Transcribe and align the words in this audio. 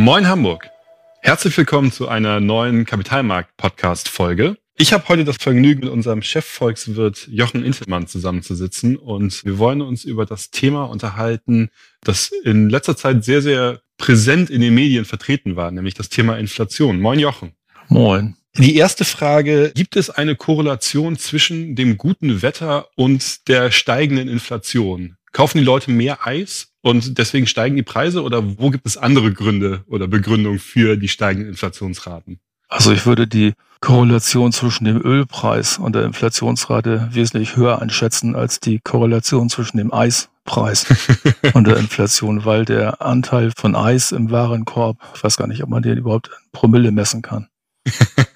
Moin 0.00 0.26
Hamburg. 0.26 0.70
Herzlich 1.20 1.54
willkommen 1.58 1.92
zu 1.92 2.08
einer 2.08 2.40
neuen 2.40 2.86
Kapitalmarkt-Podcast-Folge. 2.86 4.56
Ich 4.78 4.94
habe 4.94 5.06
heute 5.08 5.26
das 5.26 5.36
Vergnügen, 5.36 5.80
mit 5.80 5.90
unserem 5.90 6.22
Chefvolkswirt 6.22 7.28
Jochen 7.30 7.62
Intelmann 7.62 8.06
zusammenzusitzen 8.06 8.96
und 8.96 9.44
wir 9.44 9.58
wollen 9.58 9.82
uns 9.82 10.04
über 10.04 10.24
das 10.24 10.50
Thema 10.50 10.84
unterhalten, 10.84 11.68
das 12.00 12.30
in 12.44 12.70
letzter 12.70 12.96
Zeit 12.96 13.24
sehr, 13.26 13.42
sehr 13.42 13.82
präsent 13.98 14.48
in 14.48 14.62
den 14.62 14.74
Medien 14.74 15.04
vertreten 15.04 15.54
war, 15.54 15.70
nämlich 15.70 15.92
das 15.92 16.08
Thema 16.08 16.38
Inflation. 16.38 16.98
Moin 16.98 17.18
Jochen. 17.18 17.52
Moin. 17.88 18.36
Die 18.56 18.76
erste 18.76 19.04
Frage, 19.04 19.70
gibt 19.74 19.96
es 19.96 20.08
eine 20.08 20.34
Korrelation 20.34 21.18
zwischen 21.18 21.76
dem 21.76 21.98
guten 21.98 22.40
Wetter 22.40 22.88
und 22.96 23.48
der 23.48 23.70
steigenden 23.70 24.28
Inflation? 24.28 25.18
Kaufen 25.32 25.58
die 25.58 25.64
Leute 25.64 25.90
mehr 25.90 26.26
Eis 26.26 26.68
und 26.82 27.18
deswegen 27.18 27.46
steigen 27.46 27.76
die 27.76 27.82
Preise 27.82 28.22
oder 28.22 28.58
wo 28.58 28.70
gibt 28.70 28.86
es 28.86 28.96
andere 28.96 29.32
Gründe 29.32 29.84
oder 29.86 30.08
Begründungen 30.08 30.58
für 30.58 30.96
die 30.96 31.08
steigenden 31.08 31.50
Inflationsraten? 31.50 32.40
Also 32.68 32.92
ich 32.92 33.04
würde 33.04 33.26
die 33.26 33.54
Korrelation 33.80 34.52
zwischen 34.52 34.84
dem 34.84 35.00
Ölpreis 35.02 35.78
und 35.78 35.94
der 35.94 36.04
Inflationsrate 36.04 37.08
wesentlich 37.12 37.56
höher 37.56 37.80
einschätzen 37.80 38.36
als 38.36 38.60
die 38.60 38.78
Korrelation 38.78 39.48
zwischen 39.48 39.78
dem 39.78 39.92
Eispreis 39.92 40.86
und 41.54 41.66
der 41.66 41.78
Inflation, 41.78 42.44
weil 42.44 42.64
der 42.64 43.02
Anteil 43.02 43.52
von 43.56 43.74
Eis 43.74 44.12
im 44.12 44.30
Warenkorb, 44.30 44.98
ich 45.14 45.24
weiß 45.24 45.36
gar 45.36 45.48
nicht, 45.48 45.62
ob 45.62 45.70
man 45.70 45.82
den 45.82 45.98
überhaupt 45.98 46.28
in 46.28 46.50
Promille 46.52 46.92
messen 46.92 47.22
kann. 47.22 47.48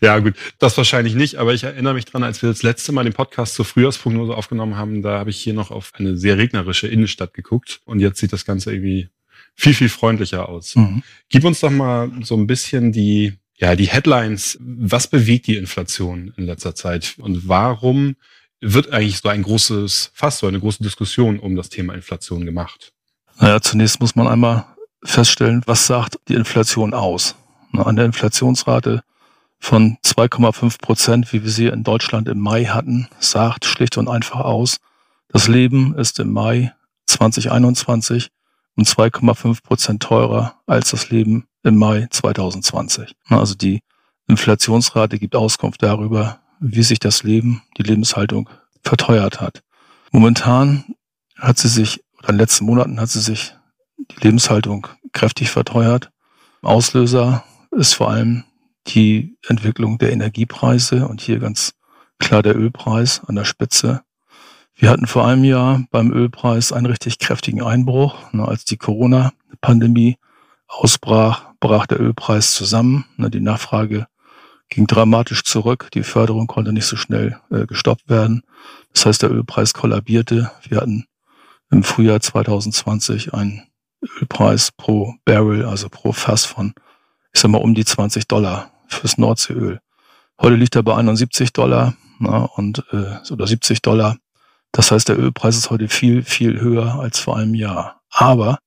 ja, 0.00 0.18
gut, 0.18 0.34
das 0.58 0.76
wahrscheinlich 0.76 1.14
nicht, 1.14 1.36
aber 1.36 1.54
ich 1.54 1.64
erinnere 1.64 1.94
mich 1.94 2.04
dran, 2.04 2.22
als 2.22 2.42
wir 2.42 2.48
das 2.48 2.62
letzte 2.62 2.92
Mal 2.92 3.04
den 3.04 3.12
Podcast 3.12 3.54
zur 3.54 3.64
Frühjahrsprognose 3.64 4.34
aufgenommen 4.34 4.76
haben, 4.76 5.02
da 5.02 5.18
habe 5.18 5.30
ich 5.30 5.38
hier 5.38 5.54
noch 5.54 5.70
auf 5.70 5.92
eine 5.94 6.16
sehr 6.16 6.38
regnerische 6.38 6.86
Innenstadt 6.86 7.34
geguckt 7.34 7.80
und 7.84 8.00
jetzt 8.00 8.20
sieht 8.20 8.32
das 8.32 8.44
Ganze 8.44 8.72
irgendwie 8.72 9.08
viel, 9.54 9.74
viel 9.74 9.88
freundlicher 9.88 10.48
aus. 10.48 10.76
Mhm. 10.76 11.02
Gib 11.28 11.44
uns 11.44 11.60
doch 11.60 11.70
mal 11.70 12.10
so 12.22 12.36
ein 12.36 12.46
bisschen 12.46 12.92
die, 12.92 13.34
ja, 13.56 13.76
die 13.76 13.88
Headlines. 13.88 14.58
Was 14.60 15.06
bewegt 15.06 15.46
die 15.46 15.56
Inflation 15.56 16.32
in 16.36 16.46
letzter 16.46 16.74
Zeit 16.74 17.14
und 17.18 17.48
warum 17.48 18.16
wird 18.60 18.90
eigentlich 18.92 19.18
so 19.18 19.28
ein 19.28 19.42
großes, 19.42 20.10
fast 20.14 20.38
so 20.38 20.46
eine 20.46 20.60
große 20.60 20.82
Diskussion 20.82 21.38
um 21.38 21.56
das 21.56 21.68
Thema 21.68 21.94
Inflation 21.94 22.44
gemacht? 22.44 22.92
Naja, 23.38 23.60
zunächst 23.60 24.00
muss 24.00 24.14
man 24.14 24.26
einmal 24.26 24.66
feststellen, 25.02 25.62
was 25.66 25.86
sagt 25.86 26.18
die 26.28 26.34
Inflation 26.34 26.94
aus? 26.94 27.36
An 27.72 27.96
der 27.96 28.04
Inflationsrate 28.04 29.02
von 29.64 29.96
2,5 30.04 30.78
Prozent, 30.78 31.32
wie 31.32 31.42
wir 31.42 31.50
sie 31.50 31.68
in 31.68 31.84
Deutschland 31.84 32.28
im 32.28 32.38
Mai 32.38 32.66
hatten, 32.66 33.08
sagt 33.18 33.64
schlicht 33.64 33.96
und 33.96 34.08
einfach 34.08 34.40
aus, 34.40 34.76
das 35.28 35.48
Leben 35.48 35.96
ist 35.96 36.20
im 36.20 36.32
Mai 36.32 36.74
2021 37.06 38.28
um 38.76 38.84
2,5 38.84 39.62
Prozent 39.62 40.02
teurer 40.02 40.56
als 40.66 40.90
das 40.90 41.08
Leben 41.08 41.46
im 41.62 41.76
Mai 41.76 42.06
2020. 42.10 43.14
Also 43.30 43.54
die 43.54 43.80
Inflationsrate 44.28 45.18
gibt 45.18 45.34
Auskunft 45.34 45.82
darüber, 45.82 46.40
wie 46.60 46.82
sich 46.82 46.98
das 46.98 47.22
Leben, 47.22 47.62
die 47.78 47.84
Lebenshaltung 47.84 48.50
verteuert 48.82 49.40
hat. 49.40 49.62
Momentan 50.12 50.84
hat 51.38 51.56
sie 51.56 51.68
sich, 51.68 52.04
oder 52.18 52.28
in 52.28 52.34
den 52.34 52.40
letzten 52.40 52.66
Monaten 52.66 53.00
hat 53.00 53.08
sie 53.08 53.20
sich 53.20 53.54
die 53.96 54.24
Lebenshaltung 54.26 54.88
kräftig 55.12 55.50
verteuert. 55.50 56.10
Auslöser 56.60 57.44
ist 57.70 57.94
vor 57.94 58.10
allem 58.10 58.44
die 58.88 59.36
Entwicklung 59.46 59.98
der 59.98 60.12
Energiepreise 60.12 61.06
und 61.08 61.20
hier 61.20 61.38
ganz 61.38 61.74
klar 62.18 62.42
der 62.42 62.56
Ölpreis 62.56 63.22
an 63.26 63.36
der 63.36 63.44
Spitze. 63.44 64.02
Wir 64.74 64.90
hatten 64.90 65.06
vor 65.06 65.26
einem 65.26 65.44
Jahr 65.44 65.84
beim 65.90 66.12
Ölpreis 66.12 66.72
einen 66.72 66.86
richtig 66.86 67.18
kräftigen 67.18 67.62
Einbruch. 67.62 68.16
Als 68.32 68.64
die 68.64 68.76
Corona-Pandemie 68.76 70.16
ausbrach, 70.66 71.52
brach 71.60 71.86
der 71.86 72.00
Ölpreis 72.00 72.54
zusammen. 72.54 73.04
Die 73.18 73.40
Nachfrage 73.40 74.06
ging 74.68 74.86
dramatisch 74.86 75.44
zurück. 75.44 75.88
Die 75.94 76.02
Förderung 76.02 76.46
konnte 76.46 76.72
nicht 76.72 76.86
so 76.86 76.96
schnell 76.96 77.40
äh, 77.50 77.66
gestoppt 77.66 78.08
werden. 78.08 78.42
Das 78.92 79.06
heißt, 79.06 79.22
der 79.22 79.30
Ölpreis 79.30 79.74
kollabierte. 79.74 80.50
Wir 80.68 80.78
hatten 80.78 81.06
im 81.70 81.84
Frühjahr 81.84 82.20
2020 82.20 83.32
einen 83.32 83.62
Ölpreis 84.20 84.72
pro 84.72 85.14
Barrel, 85.24 85.64
also 85.64 85.88
pro 85.88 86.12
Fass 86.12 86.44
von 86.44 86.74
ich 87.34 87.40
sag 87.40 87.50
mal, 87.50 87.58
um 87.58 87.74
die 87.74 87.84
20 87.84 88.28
Dollar 88.28 88.70
fürs 88.88 89.18
Nordseeöl. 89.18 89.80
Heute 90.40 90.56
liegt 90.56 90.76
er 90.76 90.82
bei 90.82 90.94
71 90.96 91.52
Dollar 91.52 91.94
na, 92.18 92.44
und 92.56 92.84
äh, 92.92 93.32
oder 93.32 93.46
70 93.46 93.82
Dollar. 93.82 94.16
Das 94.72 94.90
heißt, 94.90 95.08
der 95.08 95.18
Ölpreis 95.18 95.56
ist 95.56 95.70
heute 95.70 95.88
viel, 95.88 96.22
viel 96.22 96.60
höher 96.60 96.94
als 96.94 97.20
vor 97.20 97.36
einem 97.36 97.54
Jahr. 97.54 98.00
Aber 98.10 98.58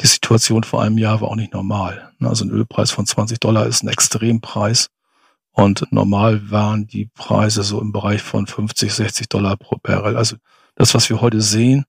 die 0.00 0.06
Situation 0.06 0.64
vor 0.64 0.82
einem 0.82 0.98
Jahr 0.98 1.20
war 1.20 1.28
auch 1.28 1.36
nicht 1.36 1.54
normal. 1.54 2.12
Also 2.20 2.44
ein 2.44 2.50
Ölpreis 2.50 2.90
von 2.90 3.06
20 3.06 3.40
Dollar 3.40 3.66
ist 3.66 3.82
ein 3.82 3.88
Extrempreis. 3.88 4.88
Und 5.52 5.86
normal 5.92 6.50
waren 6.50 6.86
die 6.86 7.06
Preise 7.14 7.62
so 7.62 7.80
im 7.80 7.92
Bereich 7.92 8.22
von 8.22 8.46
50, 8.46 8.92
60 8.92 9.28
Dollar 9.28 9.56
pro 9.56 9.76
Barrel. 9.80 10.16
Also 10.16 10.36
das, 10.74 10.94
was 10.94 11.08
wir 11.08 11.20
heute 11.20 11.40
sehen, 11.40 11.84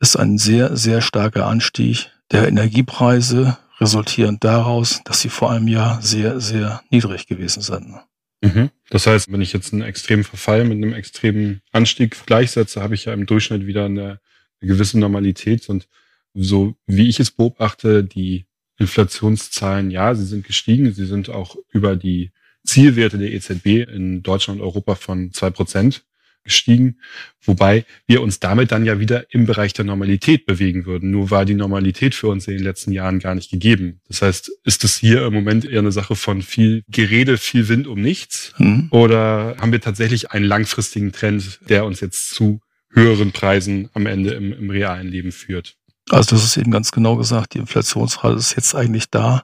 ist 0.00 0.16
ein 0.16 0.38
sehr, 0.38 0.76
sehr 0.76 1.02
starker 1.02 1.46
Anstieg 1.46 2.10
der 2.32 2.48
Energiepreise 2.48 3.58
resultierend 3.80 4.44
daraus, 4.44 5.02
dass 5.04 5.20
sie 5.20 5.28
vor 5.28 5.50
einem 5.50 5.68
Jahr 5.68 6.02
sehr, 6.02 6.40
sehr 6.40 6.82
niedrig 6.90 7.26
gewesen 7.26 7.62
sind. 7.62 7.94
Mhm. 8.42 8.70
Das 8.88 9.06
heißt, 9.06 9.32
wenn 9.32 9.40
ich 9.40 9.52
jetzt 9.52 9.72
einen 9.72 9.82
extremen 9.82 10.24
Verfall 10.24 10.64
mit 10.64 10.76
einem 10.76 10.92
extremen 10.92 11.62
Anstieg 11.72 12.26
gleichsetze, 12.26 12.82
habe 12.82 12.94
ich 12.94 13.06
ja 13.06 13.12
im 13.12 13.26
Durchschnitt 13.26 13.66
wieder 13.66 13.86
eine, 13.86 14.20
eine 14.60 14.72
gewisse 14.72 14.98
Normalität. 14.98 15.68
Und 15.68 15.88
so 16.34 16.74
wie 16.86 17.08
ich 17.08 17.20
es 17.20 17.30
beobachte, 17.30 18.04
die 18.04 18.46
Inflationszahlen, 18.78 19.90
ja, 19.90 20.14
sie 20.14 20.24
sind 20.24 20.46
gestiegen, 20.46 20.92
sie 20.92 21.06
sind 21.06 21.28
auch 21.28 21.56
über 21.70 21.96
die 21.96 22.32
Zielwerte 22.64 23.18
der 23.18 23.32
EZB 23.32 23.88
in 23.90 24.22
Deutschland 24.22 24.60
und 24.60 24.66
Europa 24.66 24.94
von 24.94 25.32
zwei 25.32 25.50
Prozent 25.50 26.04
gestiegen, 26.42 26.98
wobei 27.42 27.84
wir 28.06 28.22
uns 28.22 28.40
damit 28.40 28.72
dann 28.72 28.84
ja 28.84 28.98
wieder 28.98 29.32
im 29.32 29.46
Bereich 29.46 29.72
der 29.72 29.84
Normalität 29.84 30.46
bewegen 30.46 30.86
würden. 30.86 31.10
Nur 31.10 31.30
war 31.30 31.44
die 31.44 31.54
Normalität 31.54 32.14
für 32.14 32.28
uns 32.28 32.46
in 32.48 32.54
den 32.54 32.64
letzten 32.64 32.92
Jahren 32.92 33.18
gar 33.18 33.34
nicht 33.34 33.50
gegeben. 33.50 34.00
Das 34.08 34.22
heißt, 34.22 34.50
ist 34.64 34.84
es 34.84 34.96
hier 34.96 35.26
im 35.26 35.34
Moment 35.34 35.64
eher 35.64 35.80
eine 35.80 35.92
Sache 35.92 36.16
von 36.16 36.42
viel 36.42 36.82
Gerede, 36.88 37.38
viel 37.38 37.68
Wind 37.68 37.86
um 37.86 38.00
nichts? 38.00 38.54
Mhm. 38.58 38.88
Oder 38.90 39.56
haben 39.60 39.72
wir 39.72 39.80
tatsächlich 39.80 40.30
einen 40.30 40.44
langfristigen 40.44 41.12
Trend, 41.12 41.60
der 41.68 41.84
uns 41.84 42.00
jetzt 42.00 42.30
zu 42.30 42.60
höheren 42.92 43.32
Preisen 43.32 43.88
am 43.94 44.06
Ende 44.06 44.30
im, 44.30 44.52
im 44.52 44.70
realen 44.70 45.08
Leben 45.08 45.32
führt? 45.32 45.76
Also 46.08 46.34
das 46.34 46.44
ist 46.44 46.56
eben 46.56 46.70
ganz 46.70 46.90
genau 46.90 47.16
gesagt, 47.16 47.54
die 47.54 47.58
Inflationsrate 47.58 48.36
ist 48.36 48.56
jetzt 48.56 48.74
eigentlich 48.74 49.10
da, 49.10 49.42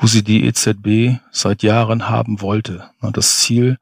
wo 0.00 0.06
sie 0.06 0.22
die 0.22 0.44
EZB 0.44 1.20
seit 1.30 1.62
Jahren 1.62 2.08
haben 2.08 2.40
wollte. 2.40 2.90
Das 3.12 3.38
Ziel 3.38 3.78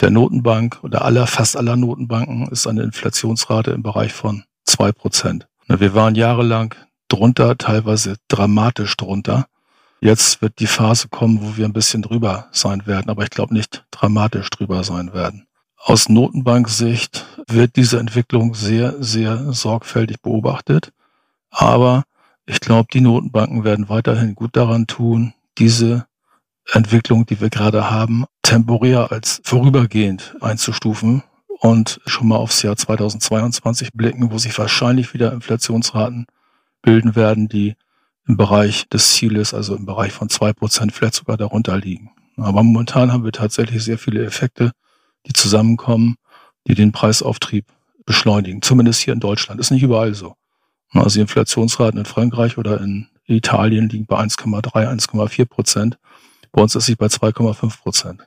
der 0.00 0.10
Notenbank 0.10 0.78
oder 0.82 1.04
aller, 1.04 1.26
fast 1.26 1.56
aller 1.56 1.76
Notenbanken 1.76 2.48
ist 2.48 2.66
eine 2.66 2.82
Inflationsrate 2.82 3.72
im 3.72 3.82
Bereich 3.82 4.12
von 4.12 4.44
zwei 4.64 4.92
Prozent. 4.92 5.48
Wir 5.66 5.94
waren 5.94 6.14
jahrelang 6.14 6.74
drunter, 7.08 7.58
teilweise 7.58 8.16
dramatisch 8.28 8.96
drunter. 8.96 9.46
Jetzt 10.00 10.40
wird 10.40 10.60
die 10.60 10.66
Phase 10.66 11.08
kommen, 11.08 11.40
wo 11.42 11.56
wir 11.56 11.64
ein 11.64 11.72
bisschen 11.72 12.02
drüber 12.02 12.46
sein 12.52 12.86
werden, 12.86 13.10
aber 13.10 13.24
ich 13.24 13.30
glaube 13.30 13.54
nicht 13.54 13.84
dramatisch 13.90 14.48
drüber 14.50 14.84
sein 14.84 15.12
werden. 15.12 15.46
Aus 15.76 16.08
Notenbanksicht 16.08 17.26
wird 17.46 17.76
diese 17.76 17.98
Entwicklung 17.98 18.54
sehr, 18.54 19.02
sehr 19.02 19.52
sorgfältig 19.52 20.20
beobachtet. 20.22 20.92
Aber 21.50 22.04
ich 22.46 22.60
glaube, 22.60 22.88
die 22.92 23.00
Notenbanken 23.00 23.64
werden 23.64 23.88
weiterhin 23.88 24.34
gut 24.34 24.56
daran 24.56 24.86
tun, 24.86 25.34
diese 25.58 26.06
Entwicklung, 26.72 27.26
die 27.26 27.40
wir 27.40 27.50
gerade 27.50 27.90
haben, 27.90 28.24
temporär 28.42 29.10
als 29.10 29.40
vorübergehend 29.44 30.36
einzustufen 30.40 31.22
und 31.60 32.00
schon 32.06 32.28
mal 32.28 32.36
aufs 32.36 32.62
Jahr 32.62 32.76
2022 32.76 33.92
blicken, 33.92 34.30
wo 34.30 34.38
sich 34.38 34.56
wahrscheinlich 34.58 35.14
wieder 35.14 35.32
Inflationsraten 35.32 36.26
bilden 36.82 37.16
werden, 37.16 37.48
die 37.48 37.74
im 38.26 38.36
Bereich 38.36 38.88
des 38.88 39.12
Zieles, 39.14 39.54
also 39.54 39.74
im 39.74 39.86
Bereich 39.86 40.12
von 40.12 40.28
zwei 40.28 40.52
Prozent, 40.52 40.92
vielleicht 40.92 41.14
sogar 41.14 41.36
darunter 41.36 41.78
liegen. 41.78 42.10
Aber 42.36 42.62
momentan 42.62 43.12
haben 43.12 43.24
wir 43.24 43.32
tatsächlich 43.32 43.82
sehr 43.82 43.98
viele 43.98 44.24
Effekte, 44.24 44.72
die 45.26 45.32
zusammenkommen, 45.32 46.16
die 46.66 46.74
den 46.74 46.92
Preisauftrieb 46.92 47.66
beschleunigen. 48.06 48.62
Zumindest 48.62 49.00
hier 49.00 49.14
in 49.14 49.20
Deutschland. 49.20 49.60
Ist 49.60 49.70
nicht 49.70 49.82
überall 49.82 50.14
so. 50.14 50.34
Also 50.92 51.16
die 51.16 51.22
Inflationsraten 51.22 51.98
in 51.98 52.06
Frankreich 52.06 52.56
oder 52.58 52.80
in 52.80 53.08
Italien 53.26 53.88
liegen 53.88 54.06
bei 54.06 54.18
1,3, 54.18 54.70
1,4 54.72 55.44
Prozent. 55.46 55.98
Bei 56.52 56.62
uns 56.62 56.74
ist 56.74 56.86
sie 56.86 56.94
bei 56.94 57.06
2,5 57.06 57.78
Prozent. 57.78 58.22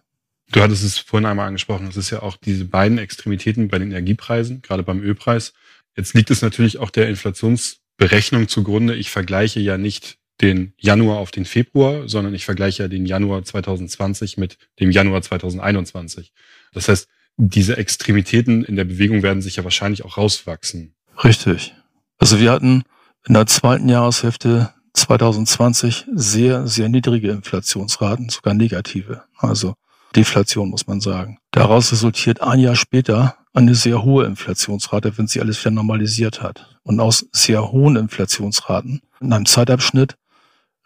Du 0.52 0.62
hattest 0.62 0.84
es 0.84 0.98
vorhin 0.98 1.26
einmal 1.26 1.48
angesprochen, 1.48 1.88
es 1.88 1.98
ist 1.98 2.10
ja 2.10 2.22
auch 2.22 2.36
diese 2.36 2.66
beiden 2.66 2.98
Extremitäten 2.98 3.70
bei 3.70 3.80
den 3.80 3.92
Energiepreisen, 3.92 4.62
gerade 4.62 4.84
beim 4.84 5.02
Ölpreis. 5.02 5.54
Jetzt 5.96 6.14
liegt 6.14 6.30
es 6.30 6.42
natürlich 6.42 6.78
auch 6.78 6.90
der 6.90 7.08
Inflationsberechnung 7.10 8.48
zugrunde. 8.48 8.96
Ich 8.96 9.12
vergleiche 9.12 9.60
ja 9.60 9.78
nicht 9.78 10.18
den 10.42 10.74
Januar 10.78 11.20
auf 11.20 11.32
den 11.32 11.46
Februar, 11.46 12.10
sondern 12.10 12.34
ich 12.34 12.46
vergleiche 12.46 12.84
ja 12.84 12.90
den 12.90 13.06
Januar 13.06 13.44
2020 13.44 14.38
mit 14.38 14.58
dem 14.80 14.92
Januar 14.92 15.22
2021. 15.22 16.34
Das 16.74 16.88
heißt, 16.88 17.08
diese 17.38 17.78
Extremitäten 17.78 18.64
in 18.64 18.76
der 18.76 18.86
Bewegung 18.86 19.24
werden 19.24 19.42
sich 19.42 19.56
ja 19.56 19.64
wahrscheinlich 19.64 20.04
auch 20.04 20.18
rauswachsen. 20.18 20.96
Richtig. 21.24 21.74
Also 22.18 22.40
wir 22.40 22.52
hatten 22.52 22.84
in 23.28 23.34
der 23.34 23.48
zweiten 23.48 23.88
Jahreshälfte 23.88 24.74
2020 24.94 26.08
sehr, 26.14 26.68
sehr 26.68 26.90
niedrige 26.90 27.32
Inflationsraten, 27.32 28.30
sogar 28.30 28.54
negative. 28.54 29.24
Also 29.38 29.76
Deflation 30.16 30.70
muss 30.70 30.88
man 30.88 31.00
sagen. 31.00 31.40
Daraus 31.52 31.92
resultiert 31.92 32.42
ein 32.42 32.60
Jahr 32.60 32.76
später 32.76 33.36
eine 33.54 33.76
sehr 33.76 34.04
hohe 34.04 34.26
Inflationsrate, 34.26 35.18
wenn 35.18 35.28
sie 35.28 35.42
alles 35.42 35.64
wieder 35.64 35.72
normalisiert 35.72 36.42
hat. 36.42 36.78
Und 36.84 37.00
aus 37.00 37.26
sehr 37.32 37.72
hohen 37.72 37.96
Inflationsraten 37.96 39.02
in 39.20 39.34
einem 39.34 39.46
Zeitabschnitt 39.46 40.16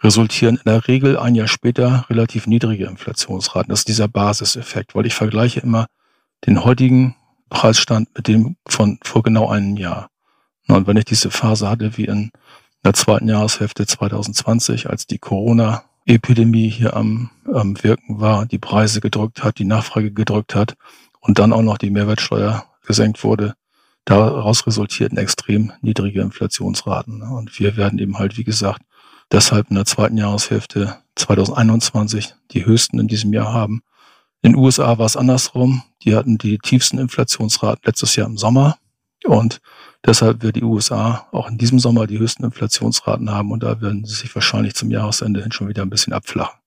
resultieren 0.01 0.57
in 0.57 0.63
der 0.65 0.87
Regel 0.87 1.17
ein 1.17 1.35
Jahr 1.35 1.47
später 1.47 2.05
relativ 2.09 2.47
niedrige 2.47 2.85
Inflationsraten. 2.85 3.69
Das 3.69 3.79
ist 3.79 3.87
dieser 3.87 4.07
Basiseffekt, 4.07 4.95
weil 4.95 5.05
ich 5.05 5.15
vergleiche 5.15 5.61
immer 5.61 5.87
den 6.45 6.63
heutigen 6.63 7.15
Preisstand 7.49 8.09
mit 8.15 8.27
dem 8.27 8.57
von 8.67 8.99
vor 9.03 9.23
genau 9.23 9.49
einem 9.49 9.77
Jahr. 9.77 10.09
Und 10.67 10.87
wenn 10.87 10.97
ich 10.97 11.05
diese 11.05 11.31
Phase 11.31 11.69
hatte 11.69 11.97
wie 11.97 12.05
in 12.05 12.31
der 12.85 12.93
zweiten 12.93 13.27
Jahreshälfte 13.27 13.87
2020, 13.87 14.89
als 14.89 15.07
die 15.07 15.17
Corona-Epidemie 15.17 16.69
hier 16.69 16.95
am, 16.95 17.31
am 17.51 17.81
Wirken 17.83 18.19
war, 18.21 18.45
die 18.45 18.59
Preise 18.59 19.01
gedrückt 19.01 19.43
hat, 19.43 19.57
die 19.57 19.65
Nachfrage 19.65 20.11
gedrückt 20.11 20.53
hat 20.53 20.75
und 21.19 21.39
dann 21.39 21.51
auch 21.51 21.63
noch 21.63 21.79
die 21.79 21.89
Mehrwertsteuer 21.89 22.63
gesenkt 22.85 23.23
wurde, 23.23 23.55
daraus 24.05 24.67
resultierten 24.67 25.17
extrem 25.17 25.71
niedrige 25.81 26.21
Inflationsraten. 26.21 27.23
Und 27.23 27.59
wir 27.59 27.75
werden 27.75 27.97
eben 27.97 28.19
halt, 28.19 28.37
wie 28.37 28.43
gesagt, 28.43 28.83
deshalb 29.31 29.71
in 29.71 29.77
der 29.77 29.85
zweiten 29.85 30.17
Jahreshälfte 30.17 30.97
2021 31.15 32.35
die 32.51 32.67
höchsten 32.67 32.99
in 32.99 33.07
diesem 33.07 33.33
Jahr 33.33 33.51
haben. 33.51 33.81
In 34.43 34.51
den 34.51 34.59
USA 34.59 34.99
war 34.99 35.07
es 35.07 35.17
andersrum. 35.17 35.81
Die 36.03 36.15
hatten 36.15 36.37
die 36.37 36.59
tiefsten 36.59 36.99
Inflationsraten 36.99 37.81
letztes 37.83 38.15
Jahr 38.15 38.27
im 38.27 38.37
Sommer. 38.37 38.77
Und 39.23 39.59
deshalb 40.05 40.43
wird 40.43 40.55
die 40.55 40.63
USA 40.63 41.27
auch 41.31 41.49
in 41.49 41.57
diesem 41.57 41.79
Sommer 41.79 42.07
die 42.07 42.19
höchsten 42.19 42.43
Inflationsraten 42.43 43.31
haben. 43.31 43.51
Und 43.51 43.63
da 43.63 43.81
werden 43.81 44.05
sie 44.05 44.15
sich 44.15 44.33
wahrscheinlich 44.35 44.75
zum 44.75 44.91
Jahresende 44.91 45.41
hin 45.41 45.51
schon 45.51 45.67
wieder 45.67 45.81
ein 45.81 45.89
bisschen 45.89 46.13
abflachen. 46.13 46.59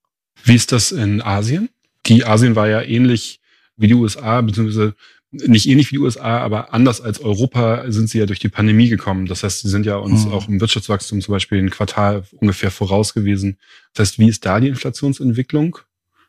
Wie 0.44 0.54
ist 0.54 0.72
das 0.72 0.92
in 0.92 1.22
Asien? 1.22 1.68
Die 2.06 2.24
Asien 2.24 2.56
war 2.56 2.68
ja 2.68 2.82
ähnlich 2.82 3.40
wie 3.76 3.88
die 3.88 3.94
USA, 3.94 4.40
beziehungsweise 4.40 4.94
nicht 5.30 5.68
ähnlich 5.68 5.90
wie 5.90 5.96
die 5.96 6.00
USA, 6.00 6.38
aber 6.38 6.72
anders 6.72 7.00
als 7.00 7.20
Europa 7.20 7.90
sind 7.92 8.08
sie 8.08 8.18
ja 8.18 8.26
durch 8.26 8.38
die 8.38 8.48
Pandemie 8.48 8.88
gekommen. 8.88 9.26
Das 9.26 9.42
heißt, 9.42 9.60
sie 9.60 9.68
sind 9.68 9.84
ja 9.84 9.96
uns 9.96 10.24
mhm. 10.24 10.32
auch 10.32 10.48
im 10.48 10.60
Wirtschaftswachstum 10.60 11.20
zum 11.20 11.32
Beispiel 11.32 11.58
ein 11.58 11.70
Quartal 11.70 12.24
ungefähr 12.40 12.70
voraus 12.70 13.12
gewesen. 13.12 13.58
Das 13.92 14.08
heißt, 14.08 14.18
wie 14.18 14.28
ist 14.28 14.46
da 14.46 14.58
die 14.58 14.68
Inflationsentwicklung? 14.68 15.78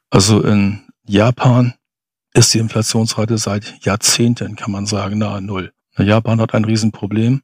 Also 0.09 0.41
in 0.41 0.81
Japan 1.05 1.75
ist 2.33 2.53
die 2.53 2.59
Inflationsrate 2.59 3.37
seit 3.37 3.83
Jahrzehnten, 3.85 4.55
kann 4.55 4.71
man 4.71 4.85
sagen, 4.85 5.17
nahe 5.17 5.41
Null. 5.41 5.71
Japan 6.03 6.41
hat 6.41 6.53
ein 6.53 6.65
Riesenproblem. 6.65 7.41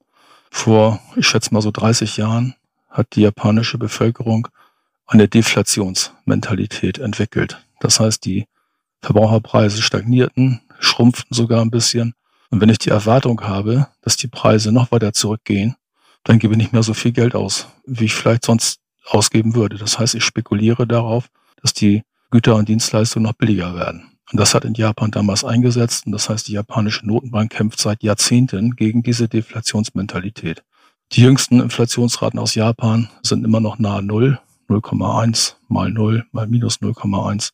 Vor, 0.51 0.99
ich 1.15 1.27
schätze 1.27 1.53
mal 1.53 1.61
so 1.61 1.71
30 1.71 2.17
Jahren 2.17 2.55
hat 2.95 3.15
die 3.15 3.21
japanische 3.21 3.77
Bevölkerung 3.77 4.47
eine 5.05 5.27
Deflationsmentalität 5.27 6.97
entwickelt. 6.97 7.61
Das 7.79 7.99
heißt, 7.99 8.25
die 8.25 8.47
Verbraucherpreise 9.01 9.81
stagnierten, 9.81 10.61
schrumpften 10.79 11.35
sogar 11.35 11.61
ein 11.61 11.71
bisschen. 11.71 12.13
Und 12.49 12.61
wenn 12.61 12.69
ich 12.69 12.79
die 12.79 12.89
Erwartung 12.89 13.41
habe, 13.41 13.87
dass 14.01 14.17
die 14.17 14.27
Preise 14.27 14.71
noch 14.71 14.91
weiter 14.91 15.13
zurückgehen, 15.13 15.75
dann 16.23 16.39
gebe 16.39 16.53
ich 16.53 16.57
nicht 16.57 16.73
mehr 16.73 16.83
so 16.83 16.93
viel 16.93 17.11
Geld 17.11 17.35
aus, 17.35 17.67
wie 17.85 18.05
ich 18.05 18.15
vielleicht 18.15 18.45
sonst 18.45 18.79
ausgeben 19.05 19.53
würde. 19.55 19.77
Das 19.77 19.99
heißt, 19.99 20.15
ich 20.15 20.23
spekuliere 20.23 20.87
darauf, 20.87 21.27
dass 21.61 21.73
die 21.73 22.03
Güter 22.31 22.55
und 22.55 22.67
Dienstleistungen 22.67 23.27
noch 23.27 23.33
billiger 23.33 23.75
werden. 23.75 24.14
Und 24.31 24.39
das 24.39 24.55
hat 24.55 24.65
in 24.65 24.73
Japan 24.73 25.11
damals 25.11 25.43
eingesetzt. 25.43 26.05
Und 26.05 26.11
das 26.11 26.29
heißt, 26.29 26.47
die 26.47 26.53
japanische 26.53 27.05
Notenbank 27.05 27.51
kämpft 27.51 27.79
seit 27.79 28.03
Jahrzehnten 28.03 28.75
gegen 28.75 29.03
diese 29.03 29.27
Deflationsmentalität. 29.27 30.63
Die 31.11 31.21
jüngsten 31.21 31.59
Inflationsraten 31.61 32.39
aus 32.39 32.55
Japan 32.55 33.09
sind 33.21 33.45
immer 33.45 33.59
noch 33.59 33.77
nahe 33.77 34.01
Null, 34.01 34.39
0,1 34.67 35.53
mal 35.67 35.91
0 35.91 36.25
mal 36.31 36.47
minus 36.47 36.77
0,1. 36.77 37.51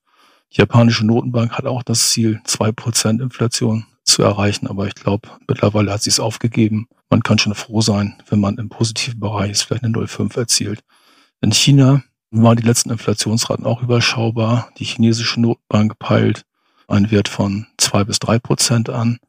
Die 0.54 0.58
japanische 0.60 1.06
Notenbank 1.06 1.52
hat 1.52 1.66
auch 1.66 1.84
das 1.84 2.10
Ziel, 2.10 2.42
zwei 2.46 2.72
Prozent 2.72 3.22
Inflation 3.22 3.86
zu 4.04 4.24
erreichen, 4.24 4.68
aber 4.68 4.88
ich 4.88 4.96
glaube, 4.96 5.30
mittlerweile 5.48 5.92
hat 5.92 6.02
sie 6.02 6.10
es 6.10 6.20
aufgegeben. 6.20 6.88
Man 7.10 7.24
kann 7.24 7.38
schon 7.38 7.56
froh 7.56 7.82
sein, 7.82 8.16
wenn 8.30 8.40
man 8.40 8.58
im 8.58 8.70
positiven 8.70 9.20
Bereich 9.20 9.52
ist, 9.52 9.64
vielleicht 9.64 9.84
eine 9.84 9.94
0,5 9.94 10.38
erzielt. 10.38 10.80
In 11.42 11.52
China 11.52 12.04
waren 12.32 12.58
die 12.58 12.66
letzten 12.66 12.90
Inflationsraten 12.90 13.66
auch 13.66 13.84
überschaubar. 13.84 14.70
Die 14.78 14.86
chinesische 14.86 15.42
Notenbank 15.42 16.00
peilt 16.00 16.46
einen 16.92 17.12
Wert 17.12 17.28
von 17.28 17.68
zwei 17.78 18.04
bis 18.04 18.20
drei 18.20 18.40
Prozent 18.40 18.90
an, 18.90 19.20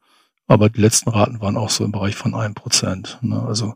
aber 0.47 0.69
die 0.69 0.81
letzten 0.81 1.11
Raten 1.11 1.41
waren 1.41 1.56
auch 1.56 1.70
so 1.70 1.85
im 1.85 1.93
Bereich 1.93 2.14
von 2.14 2.35
einem 2.35 2.55
Prozent. 2.55 3.19
Ne? 3.23 3.41
Also 3.41 3.75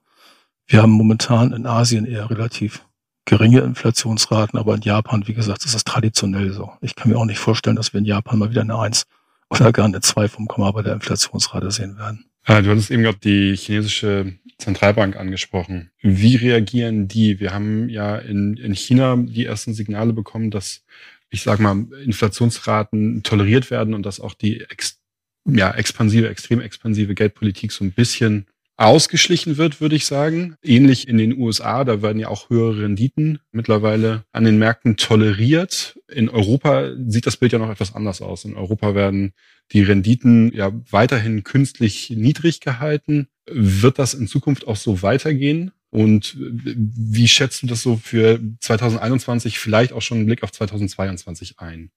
wir 0.66 0.82
haben 0.82 0.92
momentan 0.92 1.52
in 1.52 1.66
Asien 1.66 2.04
eher 2.04 2.28
relativ 2.28 2.84
geringe 3.24 3.60
Inflationsraten, 3.60 4.58
aber 4.58 4.74
in 4.74 4.82
Japan, 4.82 5.26
wie 5.26 5.34
gesagt, 5.34 5.64
ist 5.64 5.74
das 5.74 5.84
traditionell 5.84 6.52
so. 6.52 6.72
Ich 6.80 6.94
kann 6.94 7.10
mir 7.10 7.18
auch 7.18 7.24
nicht 7.24 7.38
vorstellen, 7.38 7.76
dass 7.76 7.92
wir 7.92 7.98
in 7.98 8.04
Japan 8.04 8.38
mal 8.38 8.50
wieder 8.50 8.62
eine 8.62 8.78
Eins 8.78 9.06
oder 9.50 9.72
gar 9.72 9.86
eine 9.86 10.00
Zwei 10.00 10.28
vom 10.28 10.46
Komma 10.46 10.70
bei 10.70 10.82
der 10.82 10.94
Inflationsrate 10.94 11.70
sehen 11.70 11.98
werden. 11.98 12.26
Ah, 12.44 12.62
du 12.62 12.70
hattest 12.70 12.92
eben 12.92 13.02
gerade 13.02 13.18
die 13.18 13.56
chinesische 13.56 14.34
Zentralbank 14.58 15.16
angesprochen. 15.16 15.90
Wie 16.00 16.36
reagieren 16.36 17.08
die? 17.08 17.40
Wir 17.40 17.52
haben 17.52 17.88
ja 17.88 18.16
in, 18.16 18.56
in 18.56 18.74
China 18.74 19.16
die 19.16 19.44
ersten 19.44 19.74
Signale 19.74 20.12
bekommen, 20.12 20.50
dass, 20.50 20.84
ich 21.30 21.42
sag 21.42 21.60
mal, 21.60 21.86
Inflationsraten 22.04 23.22
toleriert 23.22 23.70
werden 23.70 23.94
und 23.94 24.04
dass 24.04 24.20
auch 24.20 24.34
die 24.34 24.60
ex, 24.60 25.00
ja, 25.44 25.72
expansive, 25.72 26.28
extrem 26.28 26.60
expansive 26.60 27.14
Geldpolitik 27.14 27.72
so 27.72 27.84
ein 27.84 27.92
bisschen 27.92 28.46
ausgeschlichen 28.76 29.56
wird, 29.56 29.80
würde 29.80 29.96
ich 29.96 30.06
sagen. 30.06 30.56
Ähnlich 30.62 31.08
in 31.08 31.16
den 31.16 31.38
USA, 31.38 31.84
da 31.84 32.02
werden 32.02 32.18
ja 32.18 32.28
auch 32.28 32.50
höhere 32.50 32.82
Renditen 32.82 33.40
mittlerweile 33.50 34.24
an 34.32 34.44
den 34.44 34.58
Märkten 34.58 34.96
toleriert. 34.96 35.98
In 36.08 36.28
Europa 36.28 36.92
sieht 37.06 37.26
das 37.26 37.38
Bild 37.38 37.52
ja 37.52 37.58
noch 37.58 37.70
etwas 37.70 37.94
anders 37.94 38.20
aus. 38.20 38.44
In 38.44 38.54
Europa 38.54 38.94
werden 38.94 39.32
die 39.72 39.82
Renditen 39.82 40.52
ja 40.54 40.72
weiterhin 40.90 41.42
künstlich 41.42 42.10
niedrig 42.10 42.60
gehalten. 42.60 43.28
Wird 43.46 43.98
das 43.98 44.14
in 44.14 44.28
Zukunft 44.28 44.66
auch 44.66 44.76
so 44.76 45.02
weitergehen? 45.02 45.72
Und 45.90 46.36
wie 46.38 47.28
schätzt 47.28 47.62
du 47.62 47.66
das 47.66 47.82
so 47.82 47.96
für 47.96 48.40
2021, 48.60 49.58
vielleicht 49.58 49.92
auch 49.92 50.02
schon 50.02 50.18
einen 50.18 50.26
Blick 50.26 50.42
auf 50.42 50.52
2022 50.52 51.58
ein? 51.58 51.90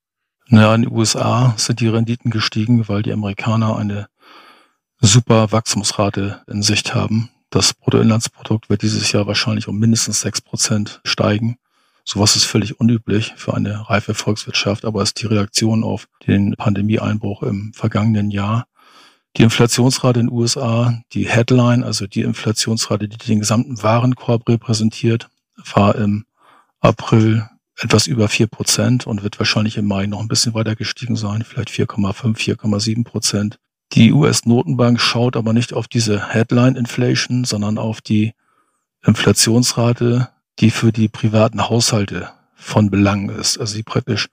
Naja, 0.47 0.73
in 0.73 0.83
den 0.83 0.91
USA 0.91 1.53
sind 1.57 1.79
die 1.79 1.87
Renditen 1.87 2.31
gestiegen, 2.31 2.87
weil 2.87 3.03
die 3.03 3.13
Amerikaner 3.13 3.77
eine 3.77 4.07
super 4.99 5.51
Wachstumsrate 5.51 6.41
in 6.47 6.61
Sicht 6.61 6.95
haben. 6.95 7.29
Das 7.49 7.73
Bruttoinlandsprodukt 7.73 8.69
wird 8.69 8.81
dieses 8.81 9.11
Jahr 9.11 9.27
wahrscheinlich 9.27 9.67
um 9.67 9.77
mindestens 9.77 10.21
sechs 10.21 10.41
Prozent 10.41 11.01
steigen. 11.03 11.57
Sowas 12.03 12.35
ist 12.35 12.45
völlig 12.45 12.79
unüblich 12.79 13.33
für 13.37 13.53
eine 13.53 13.89
reife 13.89 14.13
Volkswirtschaft, 14.13 14.85
aber 14.85 15.03
ist 15.03 15.21
die 15.21 15.27
Reaktion 15.27 15.83
auf 15.83 16.07
den 16.25 16.55
Pandemieeinbruch 16.55 17.43
im 17.43 17.71
vergangenen 17.73 18.31
Jahr. 18.31 18.65
Die 19.37 19.43
Inflationsrate 19.43 20.19
in 20.19 20.27
den 20.27 20.35
USA, 20.35 21.01
die 21.13 21.29
Headline, 21.29 21.83
also 21.83 22.07
die 22.07 22.21
Inflationsrate, 22.21 23.07
die 23.07 23.17
den 23.17 23.39
gesamten 23.39 23.81
Warenkorb 23.81 24.47
repräsentiert, 24.49 25.29
war 25.73 25.95
im 25.95 26.25
April 26.79 27.47
etwas 27.77 28.07
über 28.07 28.27
vier 28.27 28.47
Prozent 28.47 29.07
und 29.07 29.23
wird 29.23 29.39
wahrscheinlich 29.39 29.77
im 29.77 29.85
Mai 29.85 30.05
noch 30.07 30.19
ein 30.19 30.27
bisschen 30.27 30.53
weiter 30.53 30.75
gestiegen 30.75 31.15
sein, 31.15 31.43
vielleicht 31.43 31.69
4,5, 31.69 32.37
4,7 32.37 33.03
Prozent. 33.03 33.59
Die 33.93 34.11
US-Notenbank 34.11 34.99
schaut 34.99 35.35
aber 35.35 35.53
nicht 35.53 35.73
auf 35.73 35.87
diese 35.87 36.29
Headline 36.29 36.75
Inflation, 36.75 37.45
sondern 37.45 37.77
auf 37.77 38.01
die 38.01 38.33
Inflationsrate, 39.05 40.29
die 40.59 40.71
für 40.71 40.91
die 40.91 41.07
privaten 41.07 41.69
Haushalte 41.69 42.29
von 42.59 42.89
Belang 42.89 43.29
ist, 43.29 43.59
also 43.59 43.75
die 43.75 43.83
praktisch 43.83 44.27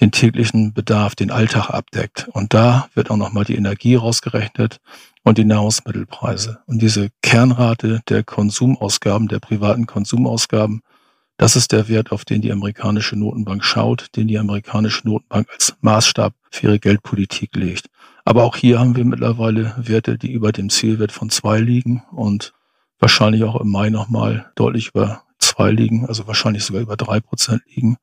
den 0.00 0.10
täglichen 0.10 0.72
Bedarf, 0.72 1.14
den 1.14 1.30
Alltag 1.30 1.70
abdeckt. 1.70 2.28
Und 2.32 2.54
da 2.54 2.88
wird 2.94 3.10
auch 3.10 3.16
nochmal 3.16 3.44
die 3.44 3.56
Energie 3.56 3.94
rausgerechnet 3.94 4.80
und 5.22 5.38
die 5.38 5.44
Nahrungsmittelpreise. 5.44 6.60
Und 6.66 6.82
diese 6.82 7.10
Kernrate 7.22 8.00
der 8.08 8.24
Konsumausgaben, 8.24 9.28
der 9.28 9.40
privaten 9.40 9.86
Konsumausgaben, 9.86 10.82
das 11.36 11.56
ist 11.56 11.72
der 11.72 11.88
Wert, 11.88 12.12
auf 12.12 12.24
den 12.24 12.42
die 12.42 12.52
amerikanische 12.52 13.16
Notenbank 13.16 13.64
schaut, 13.64 14.08
den 14.16 14.28
die 14.28 14.38
amerikanische 14.38 15.06
Notenbank 15.06 15.48
als 15.52 15.74
Maßstab 15.80 16.32
für 16.50 16.66
ihre 16.66 16.78
Geldpolitik 16.78 17.56
legt. 17.56 17.88
Aber 18.24 18.44
auch 18.44 18.56
hier 18.56 18.78
haben 18.78 18.96
wir 18.96 19.04
mittlerweile 19.04 19.74
Werte, 19.76 20.16
die 20.16 20.32
über 20.32 20.52
dem 20.52 20.70
Zielwert 20.70 21.12
von 21.12 21.30
zwei 21.30 21.58
liegen 21.58 22.04
und 22.12 22.54
wahrscheinlich 22.98 23.42
auch 23.44 23.60
im 23.60 23.70
Mai 23.70 23.90
nochmal 23.90 24.50
deutlich 24.54 24.90
über 24.94 25.24
zwei 25.54 25.70
liegen, 25.70 26.06
also 26.06 26.26
wahrscheinlich 26.26 26.64
sogar 26.64 26.82
über 26.82 26.96
drei 26.96 27.20
Prozent 27.20 27.62
liegen. 27.66 27.96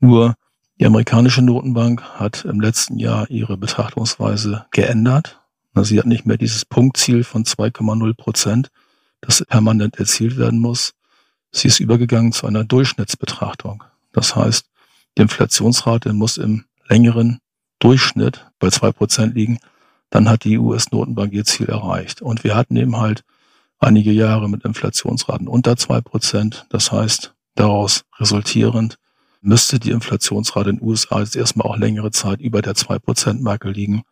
Nur 0.00 0.34
die 0.78 0.86
amerikanische 0.86 1.42
Notenbank 1.42 2.02
hat 2.02 2.44
im 2.44 2.60
letzten 2.60 2.98
Jahr 2.98 3.30
ihre 3.30 3.56
Betrachtungsweise 3.56 4.66
geändert. 4.72 5.40
Sie 5.74 5.98
hat 5.98 6.06
nicht 6.06 6.26
mehr 6.26 6.36
dieses 6.36 6.64
Punktziel 6.64 7.24
von 7.24 7.44
2,0 7.44 8.14
Prozent, 8.14 8.70
das 9.20 9.44
permanent 9.44 9.98
erzielt 9.98 10.36
werden 10.36 10.58
muss. 10.58 10.92
Sie 11.50 11.68
ist 11.68 11.80
übergegangen 11.80 12.32
zu 12.32 12.46
einer 12.46 12.64
Durchschnittsbetrachtung. 12.64 13.84
Das 14.12 14.36
heißt, 14.36 14.66
die 15.16 15.22
Inflationsrate 15.22 16.12
muss 16.12 16.36
im 16.36 16.64
längeren 16.88 17.38
Durchschnitt 17.78 18.46
bei 18.58 18.68
zwei 18.70 18.92
Prozent 18.92 19.34
liegen, 19.34 19.58
dann 20.10 20.28
hat 20.28 20.44
die 20.44 20.58
US-Notenbank 20.58 21.32
ihr 21.32 21.44
Ziel 21.44 21.66
erreicht. 21.66 22.20
Und 22.20 22.44
wir 22.44 22.54
hatten 22.54 22.76
eben 22.76 22.98
halt 22.98 23.24
einige 23.82 24.12
Jahre 24.12 24.48
mit 24.48 24.64
Inflationsraten 24.64 25.48
unter 25.48 25.76
zwei 25.76 26.00
Prozent. 26.00 26.66
Das 26.70 26.92
heißt, 26.92 27.34
daraus 27.54 28.04
resultierend 28.18 28.98
müsste 29.40 29.80
die 29.80 29.90
Inflationsrate 29.90 30.70
in 30.70 30.76
den 30.76 30.88
USA 30.88 31.20
jetzt 31.20 31.36
erstmal 31.36 31.66
auch 31.66 31.76
längere 31.76 32.12
Zeit 32.12 32.40
über 32.40 32.62
der 32.62 32.74
2%-Marke 32.74 33.70
liegen, 33.70 34.02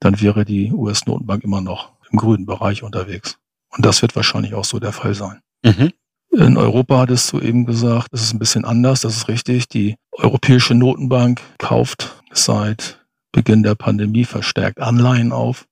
dann 0.00 0.20
wäre 0.20 0.44
die 0.44 0.72
US-Notenbank 0.72 1.44
immer 1.44 1.60
noch 1.60 1.92
im 2.10 2.18
grünen 2.18 2.46
Bereich 2.46 2.82
unterwegs. 2.82 3.38
Und 3.76 3.84
das 3.84 4.00
wird 4.00 4.16
wahrscheinlich 4.16 4.54
auch 4.54 4.64
so 4.64 4.78
der 4.78 4.92
Fall 4.92 5.14
sein. 5.14 5.40
Mhm. 5.62 5.92
In 6.30 6.56
Europa 6.56 7.00
hattest 7.00 7.32
du 7.32 7.40
eben 7.40 7.66
gesagt, 7.66 8.08
es 8.12 8.22
ist 8.22 8.32
ein 8.32 8.38
bisschen 8.38 8.64
anders, 8.64 9.00
das 9.00 9.16
ist 9.16 9.28
richtig. 9.28 9.68
Die 9.68 9.96
Europäische 10.12 10.74
Notenbank 10.74 11.40
kauft 11.58 12.22
seit 12.32 13.04
Beginn 13.32 13.62
der 13.62 13.74
Pandemie 13.74 14.24
verstärkt 14.24 14.80
Anleihen 14.80 15.32
auf 15.32 15.66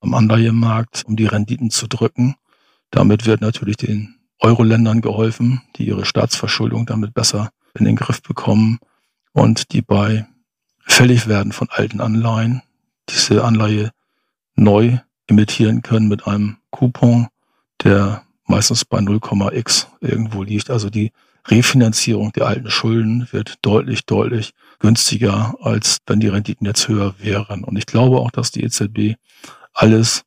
am 0.00 0.14
Anleihemarkt, 0.14 1.04
um 1.06 1.16
die 1.16 1.26
Renditen 1.26 1.70
zu 1.70 1.86
drücken. 1.88 2.36
Damit 2.90 3.26
wird 3.26 3.40
natürlich 3.40 3.76
den 3.76 4.16
Euro-Ländern 4.40 5.00
geholfen, 5.00 5.62
die 5.76 5.86
ihre 5.86 6.04
Staatsverschuldung 6.04 6.86
damit 6.86 7.14
besser 7.14 7.50
in 7.74 7.84
den 7.84 7.96
Griff 7.96 8.22
bekommen 8.22 8.78
und 9.32 9.72
die 9.72 9.82
bei 9.82 10.26
Fälligwerden 10.80 11.52
von 11.52 11.68
alten 11.70 12.00
Anleihen 12.00 12.62
diese 13.08 13.44
Anleihe 13.44 13.90
neu 14.54 14.98
emittieren 15.26 15.82
können 15.82 16.08
mit 16.08 16.26
einem 16.26 16.56
Coupon, 16.70 17.28
der 17.84 18.22
meistens 18.46 18.84
bei 18.84 18.98
0,x 18.98 19.88
irgendwo 20.00 20.42
liegt. 20.42 20.70
Also 20.70 20.90
die 20.90 21.12
Refinanzierung 21.46 22.32
der 22.32 22.46
alten 22.46 22.70
Schulden 22.70 23.28
wird 23.30 23.56
deutlich, 23.62 24.06
deutlich 24.06 24.54
günstiger, 24.78 25.54
als 25.60 25.98
wenn 26.06 26.20
die 26.20 26.28
Renditen 26.28 26.66
jetzt 26.66 26.88
höher 26.88 27.14
wären. 27.18 27.64
Und 27.64 27.76
ich 27.76 27.86
glaube 27.86 28.18
auch, 28.18 28.30
dass 28.30 28.50
die 28.50 28.64
EZB 28.64 29.16
alles 29.72 30.24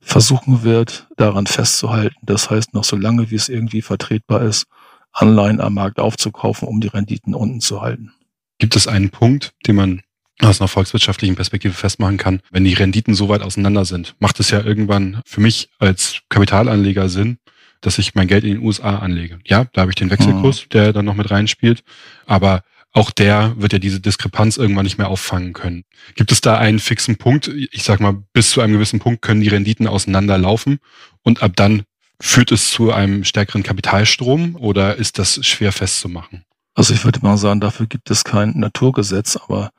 versuchen 0.00 0.62
wird, 0.62 1.08
daran 1.16 1.46
festzuhalten. 1.46 2.16
Das 2.22 2.50
heißt, 2.50 2.74
noch 2.74 2.84
so 2.84 2.96
lange, 2.96 3.30
wie 3.30 3.36
es 3.36 3.48
irgendwie 3.48 3.82
vertretbar 3.82 4.42
ist, 4.42 4.66
Anleihen 5.12 5.60
am 5.60 5.74
Markt 5.74 5.98
aufzukaufen, 5.98 6.68
um 6.68 6.80
die 6.80 6.88
Renditen 6.88 7.34
unten 7.34 7.60
zu 7.60 7.82
halten. 7.82 8.12
Gibt 8.58 8.76
es 8.76 8.86
einen 8.86 9.10
Punkt, 9.10 9.54
den 9.66 9.76
man 9.76 10.02
aus 10.40 10.60
einer 10.60 10.68
volkswirtschaftlichen 10.68 11.36
Perspektive 11.36 11.74
festmachen 11.74 12.16
kann, 12.16 12.40
wenn 12.50 12.64
die 12.64 12.72
Renditen 12.72 13.14
so 13.14 13.28
weit 13.28 13.42
auseinander 13.42 13.84
sind, 13.84 14.14
macht 14.20 14.40
es 14.40 14.50
ja 14.50 14.62
irgendwann 14.62 15.20
für 15.26 15.40
mich 15.40 15.68
als 15.78 16.20
Kapitalanleger 16.28 17.08
Sinn, 17.08 17.38
dass 17.80 17.98
ich 17.98 18.14
mein 18.14 18.28
Geld 18.28 18.44
in 18.44 18.54
den 18.54 18.62
USA 18.62 18.98
anlege. 18.98 19.38
Ja, 19.46 19.66
da 19.72 19.82
habe 19.82 19.90
ich 19.90 19.96
den 19.96 20.10
Wechselkurs, 20.10 20.64
mhm. 20.64 20.68
der 20.70 20.92
dann 20.92 21.04
noch 21.04 21.14
mit 21.14 21.30
reinspielt, 21.30 21.82
aber 22.26 22.62
auch 22.92 23.10
der 23.10 23.54
wird 23.56 23.72
ja 23.72 23.78
diese 23.78 24.00
Diskrepanz 24.00 24.56
irgendwann 24.56 24.84
nicht 24.84 24.98
mehr 24.98 25.08
auffangen 25.08 25.52
können. 25.52 25.84
Gibt 26.16 26.32
es 26.32 26.40
da 26.40 26.58
einen 26.58 26.80
fixen 26.80 27.16
Punkt? 27.16 27.48
Ich 27.48 27.84
sag 27.84 28.00
mal, 28.00 28.22
bis 28.32 28.50
zu 28.50 28.60
einem 28.60 28.72
gewissen 28.72 28.98
Punkt 28.98 29.22
können 29.22 29.40
die 29.40 29.48
Renditen 29.48 29.86
auseinanderlaufen 29.86 30.80
und 31.22 31.42
ab 31.42 31.52
dann 31.54 31.84
führt 32.20 32.52
es 32.52 32.70
zu 32.70 32.92
einem 32.92 33.24
stärkeren 33.24 33.62
Kapitalstrom 33.62 34.56
oder 34.56 34.96
ist 34.96 35.18
das 35.18 35.44
schwer 35.46 35.72
festzumachen? 35.72 36.44
Also 36.74 36.94
ich 36.94 37.04
würde 37.04 37.20
mal 37.22 37.36
sagen, 37.36 37.60
dafür 37.60 37.86
gibt 37.86 38.10
es 38.10 38.24
kein 38.24 38.58
Naturgesetz, 38.58 39.36
aber 39.36 39.70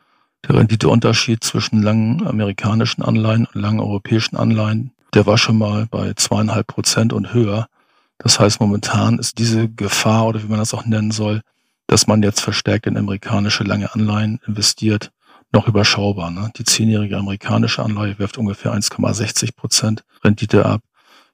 der 0.47 0.55
Renditeunterschied 0.55 1.43
zwischen 1.43 1.81
langen 1.81 2.25
amerikanischen 2.25 3.03
Anleihen 3.03 3.45
und 3.45 3.61
langen 3.61 3.79
europäischen 3.79 4.37
Anleihen, 4.37 4.91
der 5.13 5.25
war 5.25 5.37
schon 5.37 5.57
mal 5.57 5.87
bei 5.89 6.13
zweieinhalb 6.13 6.67
Prozent 6.67 7.13
und 7.13 7.33
höher. 7.33 7.67
Das 8.17 8.39
heißt, 8.39 8.59
momentan 8.59 9.19
ist 9.19 9.37
diese 9.37 9.69
Gefahr 9.69 10.27
oder 10.27 10.41
wie 10.41 10.47
man 10.47 10.59
das 10.59 10.73
auch 10.73 10.85
nennen 10.85 11.11
soll, 11.11 11.41
dass 11.91 12.07
man 12.07 12.23
jetzt 12.23 12.39
verstärkt 12.39 12.87
in 12.87 12.95
amerikanische 12.95 13.65
lange 13.65 13.93
Anleihen 13.93 14.39
investiert, 14.47 15.11
noch 15.51 15.67
überschaubar. 15.67 16.31
Ne? 16.31 16.49
Die 16.55 16.63
zehnjährige 16.63 17.17
amerikanische 17.17 17.83
Anleihe 17.83 18.17
wirft 18.17 18.37
ungefähr 18.37 18.73
1,60 18.73 19.57
Prozent 19.57 20.05
Rendite 20.23 20.65
ab. 20.65 20.81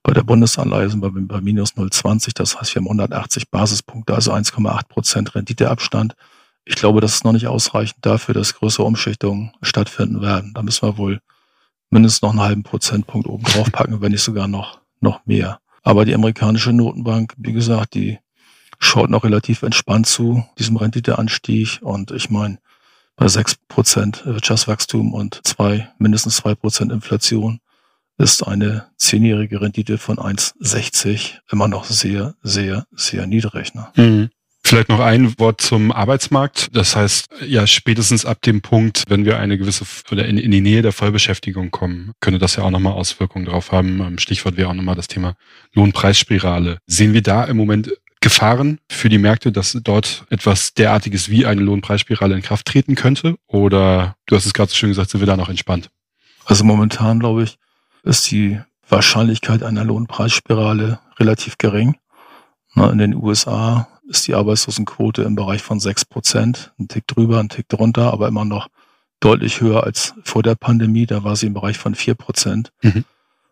Bei 0.02 0.14
der 0.14 0.24
Bundesanleihe 0.24 0.90
sind 0.90 1.04
wir 1.04 1.12
bei 1.12 1.42
minus 1.42 1.76
0,20. 1.76 2.32
Das 2.34 2.60
heißt, 2.60 2.74
wir 2.74 2.80
haben 2.80 2.88
180 2.88 3.52
Basispunkte, 3.52 4.16
also 4.16 4.34
1,8 4.34 4.88
Prozent 4.88 5.36
Renditeabstand. 5.36 6.16
Ich 6.66 6.74
glaube, 6.74 7.02
das 7.02 7.14
ist 7.14 7.24
noch 7.24 7.34
nicht 7.34 7.46
ausreichend 7.46 8.04
dafür, 8.04 8.34
dass 8.34 8.56
größere 8.56 8.84
Umschichtungen 8.84 9.52
stattfinden 9.62 10.24
werden. 10.24 10.56
Da 10.56 10.64
müssen 10.64 10.88
wir 10.88 10.98
wohl 10.98 11.20
mindestens 11.92 12.24
noch 12.24 12.32
einen 12.32 12.42
halben 12.42 12.64
Prozentpunkt 12.64 13.28
oben 13.28 13.44
drauf 13.44 13.72
packen, 13.72 14.02
wenn 14.02 14.12
nicht 14.12 14.24
sogar 14.24 14.48
noch, 14.48 14.82
noch 15.02 15.24
mehr. 15.28 15.60
Aber 15.84 16.04
die 16.04 16.16
amerikanische 16.16 16.74
Notenbank, 16.74 17.36
wie 17.38 17.54
gesagt, 17.54 17.94
die 17.94 18.18
schaut 18.80 19.10
noch 19.10 19.24
relativ 19.24 19.64
entspannt 19.64 20.08
zu 20.08 20.46
diesem 20.58 20.78
Renditeanstieg. 20.78 21.80
Und 21.82 22.12
ich 22.12 22.30
meine, 22.30 22.60
bei 23.16 23.28
sechs 23.28 23.56
Prozent 23.68 24.26
Wirtschaftswachstum 24.26 25.14
und 25.14 25.42
zwei, 25.44 25.90
mindestens 25.98 26.38
zwei 26.38 26.56
Prozent 26.56 26.92
Inflation 26.92 27.60
ist 28.18 28.44
eine 28.44 28.88
zehnjährige 28.98 29.62
Rendite 29.62 29.98
von 29.98 30.18
1,60 30.18 31.40
immer 31.52 31.68
noch 31.68 31.86
sehr, 31.86 32.36
sehr, 32.42 32.86
sehr 32.92 33.28
niedrig. 33.28 33.74
Ne? 33.76 33.88
Mhm. 33.96 34.30
Vielleicht 34.64 34.90
noch 34.90 35.00
ein 35.00 35.40
Wort 35.40 35.62
zum 35.62 35.94
Arbeitsmarkt. 35.94 36.76
Das 36.76 36.96
heißt, 36.96 37.30
ja, 37.46 37.66
spätestens 37.66 38.26
ab 38.26 38.42
dem 38.42 38.62
Punkt, 38.62 39.04
wenn 39.08 39.24
wir 39.24 39.40
eine 39.40 39.58
gewisse 39.58 39.86
oder 40.12 40.26
in, 40.26 40.38
in 40.38 40.52
die 40.52 40.60
Nähe 40.60 40.82
der 40.82 40.92
Vollbeschäftigung 40.92 41.72
kommen, 41.72 42.12
könnte 42.20 42.38
das 42.38 42.58
ja 42.58 42.64
auch 42.64 42.70
nochmal 42.70 42.92
Auswirkungen 42.94 43.46
drauf 43.46 43.72
haben. 43.72 44.02
Ähm, 44.02 44.18
Stichwort 44.18 44.58
wäre 44.58 44.70
auch 44.70 44.74
nochmal 44.74 44.96
das 44.96 45.08
Thema 45.08 45.36
Lohnpreisspirale. 45.74 46.80
Sehen 46.86 47.14
wir 47.14 47.22
da 47.22 47.46
im 47.46 47.56
Moment 47.56 47.94
Gefahren 48.22 48.80
für 48.90 49.10
die 49.10 49.18
Märkte, 49.20 49.52
dass 49.52 49.78
dort 49.84 50.26
etwas 50.30 50.74
derartiges 50.74 51.30
wie 51.30 51.46
eine 51.46 51.62
Lohnpreisspirale 51.62 52.36
in 52.36 52.42
Kraft 52.42 52.66
treten 52.66 52.96
könnte? 52.96 53.38
Oder 53.48 54.16
du 54.26 54.36
hast 54.36 54.46
es 54.46 54.54
gerade 54.54 54.70
so 54.70 54.76
schön 54.76 54.90
gesagt, 54.90 55.12
sind 55.12 55.22
wir 55.22 55.28
da 55.28 55.38
noch 55.38 55.50
entspannt? 55.50 55.90
Also 56.46 56.64
momentan, 56.64 57.20
glaube 57.20 57.44
ich, 57.44 57.58
ist 58.04 58.32
die 58.32 58.60
Wahrscheinlichkeit 58.90 59.64
einer 59.64 59.84
Lohnpreisspirale 59.84 61.00
relativ 61.20 61.58
gering. 61.58 61.98
In 62.76 62.98
den 62.98 63.16
USA 63.16 63.88
ist 64.08 64.28
die 64.28 64.36
Arbeitslosenquote 64.36 65.24
im 65.24 65.36
Bereich 65.36 65.62
von 65.62 65.80
sechs 65.80 66.06
Prozent, 66.06 66.72
ein 66.80 66.88
Tick 66.88 67.08
drüber, 67.08 67.40
ein 67.40 67.50
Tick 67.50 67.68
drunter, 67.68 68.14
aber 68.14 68.28
immer 68.28 68.46
noch 68.46 68.68
deutlich 69.20 69.62
höher 69.62 69.84
als 69.84 70.14
vor 70.24 70.44
der 70.44 70.56
Pandemie. 70.56 71.06
Da 71.06 71.24
war 71.24 71.36
sie 71.36 71.48
im 71.48 71.54
Bereich 71.54 71.78
von 71.78 71.96
vier 71.96 72.16
Prozent. 72.16 72.72
Mhm. 72.82 73.04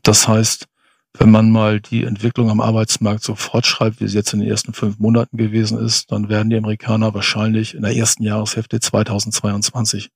Das 0.03 0.27
heißt, 0.27 0.67
wenn 1.17 1.31
man 1.31 1.50
mal 1.50 1.79
die 1.79 2.03
Entwicklung 2.03 2.50
am 2.50 2.62
Arbeitsmarkt 2.62 3.24
so 3.24 3.36
fortschreibt, 3.36 4.01
wie 4.01 4.07
sie 4.07 4.17
jetzt 4.17 4.34
in 4.34 4.39
den 4.39 4.50
ersten 4.50 4.74
fünf 4.74 5.00
Monaten 5.00 5.38
gewesen 5.38 5.77
ist, 5.77 6.12
dann 6.12 6.29
werden 6.29 6.50
die 6.50 6.57
Amerikaner 6.57 7.13
wahrscheinlich 7.13 7.74
in 7.74 7.84
der 7.84 7.95
ersten 7.95 8.24
Jahreshälfte 8.24 8.79
2022 8.79 10.10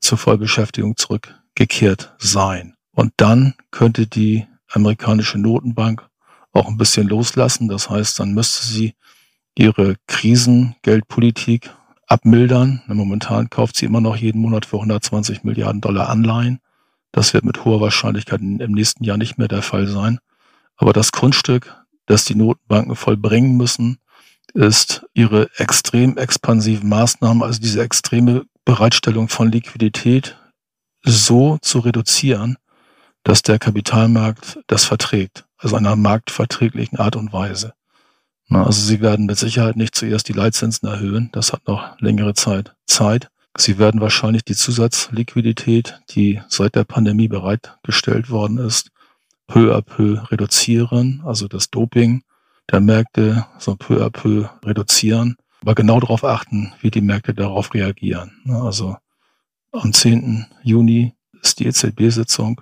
zur 0.00 0.18
Vollbeschäftigung 0.18 0.96
zurückgekehrt 0.96 2.14
sein. 2.18 2.74
Und 2.92 3.12
dann 3.16 3.54
könnte 3.70 4.06
die 4.06 4.46
amerikanische 4.68 5.38
Notenbank 5.38 6.08
auch 6.52 6.68
ein 6.68 6.78
bisschen 6.78 7.08
loslassen. 7.08 7.68
Das 7.68 7.90
heißt, 7.90 8.18
dann 8.18 8.32
müsste 8.32 8.66
sie 8.66 8.94
ihre 9.56 9.96
Krisengeldpolitik 10.06 11.70
abmildern. 12.06 12.82
Momentan 12.86 13.50
kauft 13.50 13.76
sie 13.76 13.86
immer 13.86 14.00
noch 14.00 14.16
jeden 14.16 14.40
Monat 14.40 14.64
für 14.64 14.76
120 14.76 15.44
Milliarden 15.44 15.80
Dollar 15.80 16.08
Anleihen. 16.08 16.60
Das 17.12 17.34
wird 17.34 17.44
mit 17.44 17.64
hoher 17.64 17.80
Wahrscheinlichkeit 17.80 18.40
im 18.40 18.72
nächsten 18.72 19.04
Jahr 19.04 19.16
nicht 19.16 19.38
mehr 19.38 19.48
der 19.48 19.62
Fall 19.62 19.86
sein. 19.86 20.18
Aber 20.76 20.92
das 20.92 21.12
Grundstück, 21.12 21.74
das 22.06 22.24
die 22.24 22.34
Notenbanken 22.34 22.96
vollbringen 22.96 23.56
müssen, 23.56 23.98
ist 24.54 25.04
ihre 25.14 25.50
extrem 25.58 26.16
expansiven 26.16 26.88
Maßnahmen, 26.88 27.42
also 27.42 27.60
diese 27.60 27.82
extreme 27.82 28.44
Bereitstellung 28.64 29.28
von 29.28 29.50
Liquidität 29.50 30.38
so 31.02 31.58
zu 31.62 31.80
reduzieren, 31.80 32.56
dass 33.22 33.42
der 33.42 33.58
Kapitalmarkt 33.58 34.58
das 34.66 34.84
verträgt, 34.84 35.44
also 35.58 35.76
einer 35.76 35.96
marktverträglichen 35.96 36.98
Art 36.98 37.16
und 37.16 37.32
Weise. 37.32 37.74
Also 38.48 38.80
sie 38.80 39.00
werden 39.00 39.26
mit 39.26 39.38
Sicherheit 39.38 39.76
nicht 39.76 39.96
zuerst 39.96 40.28
die 40.28 40.32
Leitzinsen 40.32 40.88
erhöhen. 40.88 41.30
Das 41.32 41.52
hat 41.52 41.66
noch 41.66 42.00
längere 42.00 42.34
Zeit 42.34 42.76
Zeit. 42.86 43.28
Sie 43.56 43.78
werden 43.78 44.00
wahrscheinlich 44.00 44.44
die 44.44 44.54
Zusatzliquidität, 44.54 46.00
die 46.10 46.40
seit 46.48 46.74
der 46.74 46.84
Pandemie 46.84 47.28
bereitgestellt 47.28 48.30
worden 48.30 48.58
ist, 48.58 48.90
peu 49.46 49.74
à 49.74 49.82
peu 49.82 50.18
reduzieren, 50.30 51.22
also 51.24 51.48
das 51.48 51.70
Doping 51.70 52.22
der 52.70 52.80
Märkte 52.80 53.46
so 53.58 53.76
peu 53.76 54.04
à 54.04 54.10
peu 54.10 54.48
reduzieren, 54.64 55.36
aber 55.62 55.74
genau 55.74 56.00
darauf 56.00 56.24
achten, 56.24 56.72
wie 56.80 56.90
die 56.90 57.00
Märkte 57.00 57.34
darauf 57.34 57.74
reagieren. 57.74 58.32
Also 58.48 58.96
am 59.72 59.92
10. 59.92 60.46
Juni 60.62 61.14
ist 61.42 61.58
die 61.60 61.66
EZB-Sitzung. 61.66 62.60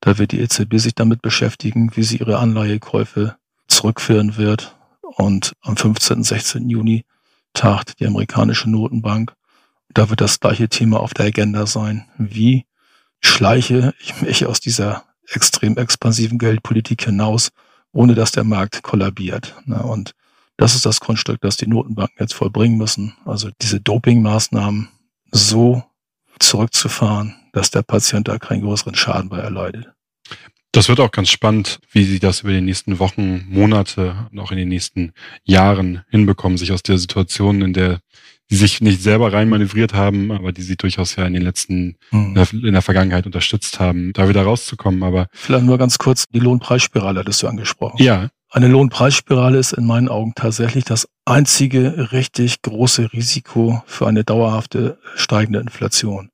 Da 0.00 0.18
wird 0.18 0.32
die 0.32 0.40
EZB 0.40 0.78
sich 0.78 0.94
damit 0.94 1.22
beschäftigen, 1.22 1.94
wie 1.94 2.02
sie 2.02 2.18
ihre 2.18 2.38
Anleihekäufe 2.38 3.36
zurückführen 3.68 4.36
wird 4.36 4.76
und 5.00 5.52
am 5.60 5.76
15. 5.76 6.22
16. 6.22 6.68
Juni 6.68 7.04
tagt 7.52 8.00
die 8.00 8.06
amerikanische 8.06 8.70
Notenbank. 8.70 9.34
Da 9.94 10.08
wird 10.08 10.20
das 10.20 10.40
gleiche 10.40 10.68
Thema 10.68 11.00
auf 11.00 11.14
der 11.14 11.26
Agenda 11.26 11.66
sein. 11.66 12.06
Wie 12.16 12.66
schleiche 13.20 13.94
ich 14.00 14.20
mich 14.22 14.46
aus 14.46 14.60
dieser 14.60 15.04
extrem 15.28 15.76
expansiven 15.76 16.38
Geldpolitik 16.38 17.04
hinaus, 17.04 17.50
ohne 17.92 18.14
dass 18.14 18.32
der 18.32 18.44
Markt 18.44 18.82
kollabiert? 18.82 19.54
Und 19.66 20.14
das 20.56 20.74
ist 20.74 20.86
das 20.86 21.00
Grundstück, 21.00 21.40
das 21.40 21.56
die 21.56 21.66
Notenbanken 21.66 22.16
jetzt 22.18 22.34
vollbringen 22.34 22.78
müssen. 22.78 23.14
Also 23.24 23.50
diese 23.60 23.80
Dopingmaßnahmen 23.80 24.88
so 25.30 25.82
zurückzufahren, 26.38 27.34
dass 27.52 27.70
der 27.70 27.82
Patient 27.82 28.28
da 28.28 28.38
keinen 28.38 28.62
größeren 28.62 28.94
Schaden 28.94 29.28
bei 29.28 29.38
erleidet. 29.38 29.92
Das 30.72 30.88
wird 30.88 31.00
auch 31.00 31.10
ganz 31.10 31.28
spannend, 31.28 31.80
wie 31.90 32.04
Sie 32.04 32.18
das 32.18 32.40
über 32.40 32.52
die 32.52 32.62
nächsten 32.62 32.98
Wochen, 32.98 33.44
Monate 33.48 34.28
und 34.32 34.38
auch 34.38 34.50
in 34.52 34.56
den 34.56 34.68
nächsten 34.68 35.12
Jahren 35.44 36.02
hinbekommen, 36.08 36.56
sich 36.56 36.72
aus 36.72 36.82
der 36.82 36.96
Situation, 36.96 37.60
in 37.60 37.74
der 37.74 38.00
die 38.52 38.56
sich 38.56 38.82
nicht 38.82 39.02
selber 39.02 39.32
reinmanövriert 39.32 39.94
haben, 39.94 40.30
aber 40.30 40.52
die 40.52 40.60
sie 40.60 40.76
durchaus 40.76 41.16
ja 41.16 41.24
in 41.24 41.32
den 41.32 41.42
letzten, 41.42 41.96
mhm. 42.10 42.36
in 42.52 42.74
der 42.74 42.82
Vergangenheit 42.82 43.24
unterstützt 43.24 43.80
haben, 43.80 44.12
da 44.12 44.28
wieder 44.28 44.42
rauszukommen. 44.42 45.02
Aber 45.02 45.28
vielleicht 45.32 45.64
nur 45.64 45.78
ganz 45.78 45.96
kurz 45.96 46.26
die 46.28 46.38
Lohnpreisspirale 46.38 47.20
hattest 47.20 47.42
du 47.42 47.48
angesprochen. 47.48 47.96
Ja. 48.02 48.28
Eine 48.50 48.68
Lohnpreisspirale 48.68 49.56
ist 49.56 49.72
in 49.72 49.86
meinen 49.86 50.10
Augen 50.10 50.34
tatsächlich 50.34 50.84
das 50.84 51.08
einzige 51.24 52.12
richtig 52.12 52.60
große 52.60 53.14
Risiko 53.14 53.82
für 53.86 54.06
eine 54.06 54.22
dauerhafte 54.22 54.98
steigende 55.16 55.60
Inflation. 55.60 56.28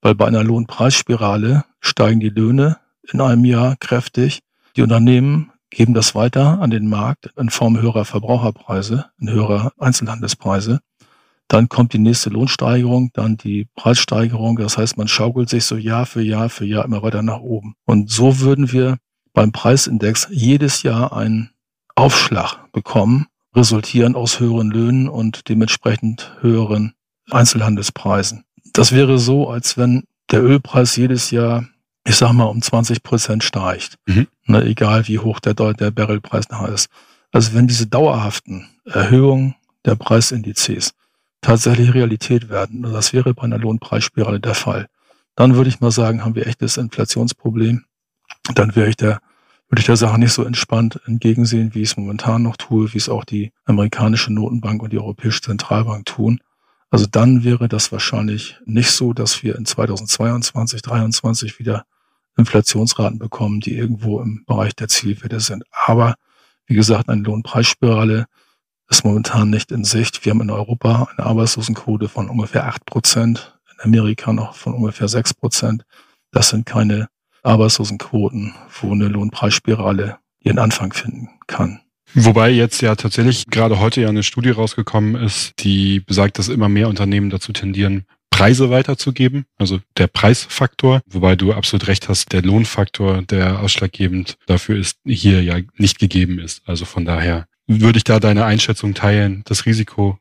Weil 0.00 0.16
bei 0.16 0.26
einer 0.26 0.42
Lohnpreisspirale 0.42 1.64
steigen 1.78 2.18
die 2.18 2.30
Löhne 2.30 2.78
in 3.12 3.20
einem 3.20 3.44
Jahr 3.44 3.76
kräftig. 3.76 4.40
Die 4.76 4.82
Unternehmen 4.82 5.52
geben 5.70 5.94
das 5.94 6.16
weiter 6.16 6.60
an 6.60 6.70
den 6.70 6.88
Markt 6.88 7.30
in 7.36 7.50
Form 7.50 7.80
höherer 7.80 8.04
Verbraucherpreise, 8.04 9.06
in 9.20 9.30
höherer 9.30 9.72
Einzelhandelspreise. 9.78 10.80
Dann 11.52 11.68
kommt 11.68 11.92
die 11.92 11.98
nächste 11.98 12.30
Lohnsteigerung, 12.30 13.10
dann 13.12 13.36
die 13.36 13.68
Preissteigerung. 13.76 14.56
Das 14.56 14.78
heißt, 14.78 14.96
man 14.96 15.06
schaukelt 15.06 15.50
sich 15.50 15.66
so 15.66 15.76
Jahr 15.76 16.06
für 16.06 16.22
Jahr 16.22 16.48
für 16.48 16.64
Jahr 16.64 16.86
immer 16.86 17.02
weiter 17.02 17.22
nach 17.22 17.40
oben. 17.40 17.74
Und 17.84 18.10
so 18.10 18.40
würden 18.40 18.72
wir 18.72 18.96
beim 19.34 19.52
Preisindex 19.52 20.28
jedes 20.30 20.82
Jahr 20.82 21.14
einen 21.14 21.50
Aufschlag 21.94 22.72
bekommen, 22.72 23.26
resultierend 23.54 24.16
aus 24.16 24.40
höheren 24.40 24.70
Löhnen 24.70 25.10
und 25.10 25.50
dementsprechend 25.50 26.34
höheren 26.40 26.94
Einzelhandelspreisen. 27.30 28.44
Das 28.72 28.92
wäre 28.92 29.18
so, 29.18 29.50
als 29.50 29.76
wenn 29.76 30.04
der 30.30 30.42
Ölpreis 30.42 30.96
jedes 30.96 31.30
Jahr, 31.30 31.66
ich 32.06 32.16
sag 32.16 32.32
mal, 32.32 32.44
um 32.44 32.62
20 32.62 33.02
Prozent 33.02 33.44
steigt. 33.44 33.98
Mhm. 34.06 34.26
Ne, 34.46 34.64
egal 34.64 35.06
wie 35.06 35.18
hoch 35.18 35.38
der, 35.38 35.52
der 35.52 35.90
Barrelpreis 35.90 36.48
nachher 36.48 36.72
ist. 36.72 36.88
Also 37.30 37.52
wenn 37.52 37.68
diese 37.68 37.88
dauerhaften 37.88 38.70
Erhöhungen 38.86 39.54
der 39.84 39.96
Preisindizes 39.96 40.94
tatsächlich 41.42 41.92
Realität 41.92 42.48
werden. 42.48 42.86
Und 42.86 42.92
das 42.92 43.12
wäre 43.12 43.34
bei 43.34 43.42
einer 43.42 43.58
Lohnpreisspirale 43.58 44.40
der 44.40 44.54
Fall. 44.54 44.88
Dann 45.34 45.54
würde 45.54 45.68
ich 45.68 45.80
mal 45.80 45.90
sagen, 45.90 46.24
haben 46.24 46.34
wir 46.34 46.46
echtes 46.46 46.76
Inflationsproblem. 46.78 47.84
Dann 48.54 48.74
wäre 48.74 48.88
ich 48.88 48.96
der, 48.96 49.20
würde 49.68 49.80
ich 49.80 49.86
der 49.86 49.96
Sache 49.96 50.18
nicht 50.18 50.32
so 50.32 50.44
entspannt 50.44 51.00
entgegensehen, 51.06 51.74
wie 51.74 51.82
ich 51.82 51.90
es 51.90 51.96
momentan 51.96 52.42
noch 52.42 52.56
tue, 52.56 52.92
wie 52.92 52.98
es 52.98 53.08
auch 53.08 53.24
die 53.24 53.52
amerikanische 53.64 54.32
Notenbank 54.32 54.82
und 54.82 54.92
die 54.92 54.98
Europäische 54.98 55.42
Zentralbank 55.42 56.06
tun. 56.06 56.40
Also 56.90 57.06
dann 57.10 57.42
wäre 57.42 57.68
das 57.68 57.90
wahrscheinlich 57.90 58.58
nicht 58.66 58.90
so, 58.90 59.12
dass 59.12 59.42
wir 59.42 59.56
in 59.56 59.64
2022, 59.64 60.82
2023 60.82 61.58
wieder 61.58 61.84
Inflationsraten 62.36 63.18
bekommen, 63.18 63.60
die 63.60 63.76
irgendwo 63.76 64.20
im 64.20 64.44
Bereich 64.46 64.74
der 64.74 64.88
Zielwerte 64.88 65.40
sind. 65.40 65.64
Aber 65.70 66.14
wie 66.66 66.74
gesagt, 66.74 67.08
eine 67.08 67.22
Lohnpreisspirale 67.22 68.26
ist 68.92 69.04
momentan 69.04 69.48
nicht 69.48 69.72
in 69.72 69.84
Sicht. 69.84 70.24
Wir 70.24 70.30
haben 70.30 70.42
in 70.42 70.50
Europa 70.50 71.08
eine 71.16 71.26
Arbeitslosenquote 71.26 72.08
von 72.08 72.28
ungefähr 72.28 72.66
acht 72.66 72.84
Prozent, 72.84 73.58
in 73.72 73.80
Amerika 73.80 74.32
noch 74.34 74.54
von 74.54 74.74
ungefähr 74.74 75.08
sechs 75.08 75.32
Prozent. 75.32 75.84
Das 76.30 76.50
sind 76.50 76.66
keine 76.66 77.08
Arbeitslosenquoten, 77.42 78.54
wo 78.80 78.92
eine 78.92 79.08
Lohnpreisspirale 79.08 80.18
ihren 80.40 80.58
Anfang 80.58 80.92
finden 80.92 81.30
kann. 81.46 81.80
Wobei 82.14 82.50
jetzt 82.50 82.82
ja 82.82 82.94
tatsächlich 82.94 83.46
gerade 83.46 83.80
heute 83.80 84.02
ja 84.02 84.10
eine 84.10 84.22
Studie 84.22 84.50
rausgekommen 84.50 85.14
ist, 85.14 85.54
die 85.60 86.00
besagt, 86.00 86.38
dass 86.38 86.48
immer 86.48 86.68
mehr 86.68 86.88
Unternehmen 86.88 87.30
dazu 87.30 87.52
tendieren, 87.52 88.04
Preise 88.28 88.68
weiterzugeben, 88.70 89.46
also 89.56 89.80
der 89.96 90.06
Preisfaktor, 90.06 91.00
wobei 91.06 91.36
du 91.36 91.54
absolut 91.54 91.86
recht 91.86 92.10
hast, 92.10 92.32
der 92.32 92.42
Lohnfaktor, 92.42 93.22
der 93.22 93.60
ausschlaggebend 93.60 94.36
dafür 94.46 94.78
ist, 94.78 94.98
hier 95.06 95.42
ja 95.42 95.56
nicht 95.76 95.98
gegeben 95.98 96.38
ist. 96.38 96.60
Also 96.66 96.84
von 96.84 97.04
daher 97.06 97.46
würde 97.66 97.98
ich 97.98 98.04
da 98.04 98.20
deine 98.20 98.44
Einschätzung 98.44 98.94
teilen. 98.94 99.42
Das 99.44 99.66
Risiko 99.66 100.18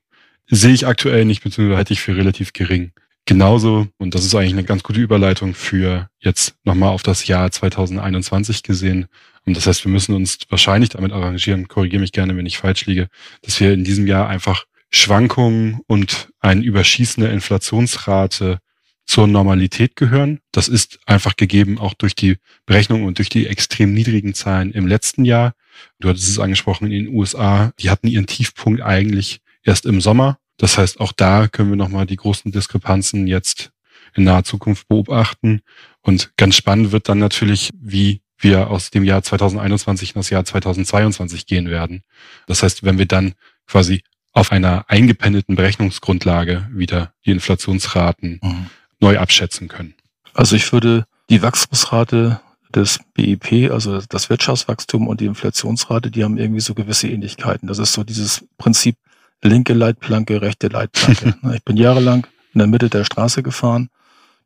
sehe 0.48 0.74
ich 0.74 0.88
aktuell 0.88 1.26
nicht, 1.26 1.44
beziehungsweise 1.44 1.78
halte 1.78 1.94
ich 1.94 2.02
für 2.02 2.16
relativ 2.16 2.54
gering. 2.54 2.92
Genauso, 3.26 3.88
und 3.98 4.16
das 4.16 4.26
ist 4.26 4.34
eigentlich 4.34 4.54
eine 4.54 4.64
ganz 4.64 4.84
gute 4.84 5.00
Überleitung 5.00 5.54
für 5.54 6.10
jetzt 6.20 6.56
nochmal 6.64 6.90
auf 6.90 7.04
das 7.04 7.28
Jahr 7.28 7.52
2021 7.52 8.64
gesehen. 8.64 9.06
Und 9.46 9.56
das 9.56 9.68
heißt, 9.68 9.86
wir 9.86 9.92
müssen 9.92 10.16
uns 10.16 10.40
wahrscheinlich 10.50 10.90
damit 10.90 11.12
arrangieren, 11.12 11.68
korrigiere 11.68 12.02
mich 12.02 12.12
gerne, 12.12 12.36
wenn 12.36 12.46
ich 12.46 12.58
falsch 12.58 12.86
liege, 12.86 13.08
dass 13.44 13.60
wir 13.60 13.74
in 13.74 13.84
diesem 13.84 14.08
Jahr 14.08 14.28
einfach 14.28 14.66
Schwankungen 14.90 15.80
und 15.88 16.30
eine 16.40 16.64
überschießende 16.64 17.30
Inflationsrate 17.30 18.60
zur 19.06 19.28
Normalität 19.28 19.96
gehören. 19.96 20.40
Das 20.52 20.68
ist 20.68 21.00
einfach 21.06 21.36
gegeben 21.36 21.78
auch 21.80 21.94
durch 21.94 22.16
die 22.16 22.38
Berechnung 22.66 23.04
und 23.04 23.18
durch 23.18 23.30
die 23.30 23.48
extrem 23.48 23.94
niedrigen 23.94 24.34
Zahlen 24.34 24.72
im 24.72 24.88
letzten 24.88 25.26
Jahr. 25.26 25.54
Du 26.00 26.10
hattest 26.10 26.30
es 26.30 26.40
angesprochen 26.40 26.92
in 26.92 27.06
den 27.06 27.16
USA. 27.16 27.74
Die 27.80 27.90
hatten 27.90 28.08
ihren 28.08 28.28
Tiefpunkt 28.28 28.82
eigentlich 28.82 29.42
erst 29.64 29.86
im 29.86 30.02
Sommer. 30.02 30.38
Das 30.58 30.78
heißt, 30.78 31.00
auch 31.00 31.12
da 31.12 31.48
können 31.48 31.70
wir 31.70 31.76
nochmal 31.76 32.06
die 32.06 32.16
großen 32.16 32.52
Diskrepanzen 32.52 33.28
jetzt 33.28 33.72
in 34.16 34.24
naher 34.24 34.44
Zukunft 34.44 34.88
beobachten. 34.88 35.62
Und 36.02 36.32
ganz 36.38 36.56
spannend 36.56 36.92
wird 36.92 37.10
dann 37.10 37.20
natürlich, 37.20 37.72
wie 37.80 38.22
wir 38.38 38.70
aus 38.70 38.90
dem 38.90 39.04
Jahr 39.04 39.24
2021 39.24 40.16
in 40.16 40.20
das 40.20 40.30
Jahr 40.30 40.46
2022 40.46 41.46
gehen 41.46 41.70
werden. 41.70 42.04
Das 42.48 42.64
heißt, 42.64 42.84
wenn 42.84 42.98
wir 42.98 43.06
dann 43.06 43.34
quasi 43.68 44.04
auf 44.34 44.52
einer 44.52 44.86
eingependelten 44.90 45.56
Berechnungsgrundlage 45.56 46.70
wieder 46.72 47.14
die 47.26 47.32
Inflationsraten 47.32 48.40
mhm. 48.42 48.66
Neu 49.02 49.18
abschätzen 49.18 49.68
können. 49.68 49.96
Also 50.34 50.56
ich 50.56 50.72
würde 50.72 51.06
die 51.30 51.42
Wachstumsrate 51.42 52.40
des 52.74 53.00
BIP, 53.14 53.72
also 53.72 54.02
das 54.08 54.30
Wirtschaftswachstum 54.30 55.08
und 55.08 55.20
die 55.20 55.26
Inflationsrate, 55.26 56.10
die 56.10 56.24
haben 56.24 56.38
irgendwie 56.38 56.62
so 56.62 56.74
gewisse 56.74 57.10
Ähnlichkeiten. 57.10 57.68
Das 57.68 57.80
ist 57.80 57.94
so 57.94 58.04
dieses 58.04 58.46
Prinzip 58.58 58.96
linke 59.42 59.74
Leitplanke, 59.74 60.42
rechte 60.42 60.68
Leitplanke. 60.68 61.36
ich 61.54 61.64
bin 61.64 61.78
jahrelang 61.78 62.28
in 62.54 62.60
der 62.60 62.68
Mitte 62.68 62.90
der 62.90 63.04
Straße 63.04 63.44
gefahren. 63.44 63.90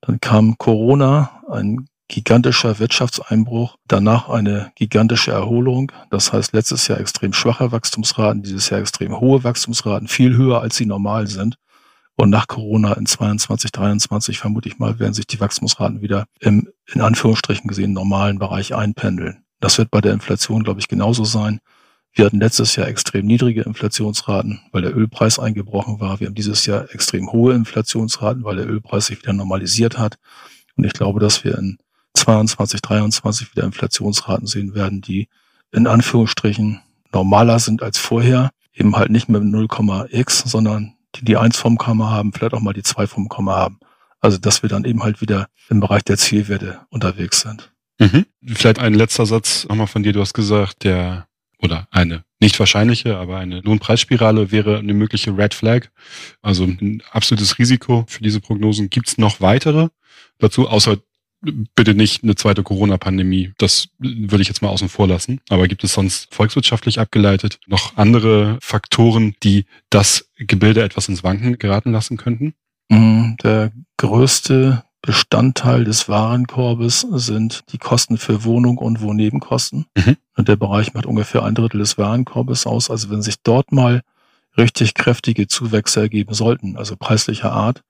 Dann 0.02 0.20
kam 0.20 0.58
Corona, 0.58 1.42
ein 1.50 1.88
gigantischer 2.08 2.78
Wirtschaftseinbruch, 2.80 3.78
danach 3.88 4.30
eine 4.30 4.72
gigantische 4.76 5.32
Erholung. 5.32 5.92
Das 6.12 6.32
heißt, 6.32 6.54
letztes 6.54 6.88
Jahr 6.88 7.00
extrem 7.00 7.34
schwache 7.34 7.72
Wachstumsraten, 7.72 8.44
dieses 8.44 8.70
Jahr 8.70 8.80
extrem 8.80 9.20
hohe 9.20 9.44
Wachstumsraten, 9.44 10.08
viel 10.08 10.36
höher 10.36 10.62
als 10.62 10.76
sie 10.76 10.86
normal 10.86 11.28
sind. 11.28 11.58
Und 12.18 12.30
nach 12.30 12.48
Corona 12.48 12.94
in 12.94 13.06
22, 13.06 13.72
23 13.72 14.38
vermute 14.40 14.70
ich 14.70 14.80
mal, 14.80 15.00
werden 15.00 15.14
sich 15.14 15.28
die 15.28 15.40
Wachstumsraten 15.40 16.02
wieder 16.02 16.26
im, 16.40 16.70
in 16.94 17.02
Anführungsstrichen 17.02 17.68
gesehen, 17.68 17.94
normalen 17.94 18.40
Bereich 18.40 18.74
einpendeln. 18.74 19.44
Das 19.60 19.78
wird 19.78 19.92
bei 19.92 20.02
der 20.02 20.14
Inflation, 20.14 20.64
glaube 20.64 20.80
ich, 20.80 20.88
genauso 20.88 21.26
sein. 21.26 21.60
Wir 22.14 22.26
hatten 22.26 22.40
letztes 22.40 22.78
Jahr 22.78 22.88
extrem 22.88 23.26
niedrige 23.26 23.64
Inflationsraten, 23.64 24.62
weil 24.72 24.84
der 24.84 24.96
Ölpreis 24.96 25.38
eingebrochen 25.38 26.00
war. 26.00 26.22
Wir 26.22 26.28
haben 26.28 26.36
dieses 26.36 26.66
Jahr 26.66 26.90
extrem 26.94 27.32
hohe 27.34 27.54
Inflationsraten, 27.54 28.46
weil 28.46 28.56
der 28.56 28.70
Ölpreis 28.70 29.08
sich 29.08 29.22
wieder 29.22 29.34
normalisiert 29.34 29.98
hat. 29.98 30.18
Und 30.78 30.86
ich 30.86 30.94
glaube, 30.94 31.20
dass 31.20 31.44
wir 31.44 31.58
in 31.58 31.78
22, 32.14 32.82
23 32.82 33.52
wieder 33.52 33.66
Inflationsraten 33.66 34.48
sehen 34.48 34.74
werden, 34.74 35.02
die 35.02 35.28
in 35.74 35.88
Anführungsstrichen 35.88 36.80
normaler 37.12 37.60
sind 37.60 37.84
als 37.84 37.98
vorher. 37.98 38.52
Eben 38.74 38.96
halt 38.96 39.10
nicht 39.10 39.28
mit 39.28 39.44
0,x, 39.44 40.44
sondern 40.46 40.95
die 41.18 41.26
die 41.26 41.38
1 41.38 41.58
vom 41.58 41.78
Komma 41.78 42.10
haben, 42.10 42.34
vielleicht 42.34 42.54
auch 42.54 42.62
mal 42.62 42.74
die 42.74 42.84
2 42.84 43.08
vom 43.08 43.30
Komma 43.30 43.56
haben. 43.56 43.80
Also 44.20 44.38
dass 44.38 44.64
wir 44.64 44.70
dann 44.70 44.86
eben 44.86 45.04
halt 45.04 45.22
wieder 45.22 45.48
im 45.70 45.80
Bereich 45.80 46.04
der 46.04 46.18
Zielwerte 46.18 46.80
unterwegs 46.90 47.42
sind. 47.42 47.72
Mhm. 48.00 48.26
Vielleicht 48.46 48.80
ein 48.80 48.94
letzter 48.94 49.26
Satz 49.26 49.66
nochmal 49.70 49.88
von 49.88 50.04
dir. 50.04 50.14
Du 50.14 50.22
hast 50.22 50.34
gesagt, 50.34 50.84
der 50.84 51.28
oder 51.60 51.88
eine 51.92 52.24
nicht 52.40 52.60
wahrscheinliche, 52.60 53.18
aber 53.18 53.38
eine 53.38 53.62
Lohnpreisspirale 53.62 54.52
wäre 54.52 54.78
eine 54.78 54.94
mögliche 54.94 55.36
Red 55.38 55.54
Flag. 55.54 55.88
Also 56.42 56.66
ein 56.66 57.02
absolutes 57.12 57.58
Risiko 57.58 58.06
für 58.08 58.22
diese 58.22 58.42
Prognosen. 58.42 58.90
Gibt 58.90 59.08
es 59.08 59.18
noch 59.18 59.42
weitere 59.42 59.88
dazu, 60.38 60.68
außer 60.68 60.98
bitte 61.76 61.94
nicht 61.94 62.24
eine 62.24 62.36
zweite 62.36 62.64
Corona-Pandemie. 62.64 63.54
Das 63.58 63.90
würde 64.00 64.42
ich 64.42 64.48
jetzt 64.48 64.62
mal 64.62 64.70
außen 64.70 64.90
vor 64.90 65.08
lassen. 65.08 65.42
Aber 65.50 65.68
gibt 65.68 65.84
es 65.84 65.94
sonst 65.94 66.34
volkswirtschaftlich 66.34 67.00
abgeleitet 67.00 67.60
noch 67.68 67.98
andere 67.98 68.58
Faktoren, 68.62 69.36
die 69.44 69.66
das 69.90 70.30
Gebilde 70.38 70.84
etwas 70.84 71.10
ins 71.10 71.24
Wanken 71.24 71.58
geraten 71.58 71.92
lassen 71.92 72.18
könnten? 72.18 72.54
Mm, 72.90 73.36
der 73.44 73.72
größte 73.98 74.84
Bestandteil 75.02 75.84
des 75.84 76.10
Warenkorbes 76.10 77.06
sind 77.12 77.64
die 77.72 77.78
Kosten 77.78 78.18
für 78.18 78.44
Wohnung 78.44 78.80
und 78.80 79.02
Wohnnebenkosten. 79.02 79.86
Mhm. 79.96 80.18
Und 80.36 80.48
der 80.48 80.56
Bereich 80.56 80.94
macht 80.94 81.06
ungefähr 81.06 81.44
ein 81.44 81.54
Drittel 81.54 81.78
des 81.78 81.98
Warenkorbes 81.98 82.66
aus. 82.66 82.90
Also 82.90 83.12
wenn 83.12 83.22
sich 83.22 83.36
dort 83.44 83.72
mal 83.72 84.02
richtig 84.58 84.96
kräftige 84.96 85.48
Zuwächse 85.48 86.00
ergeben 86.00 86.34
sollten, 86.34 86.76
also 86.76 86.96
preislicher 86.96 87.52
Art, 87.52 87.84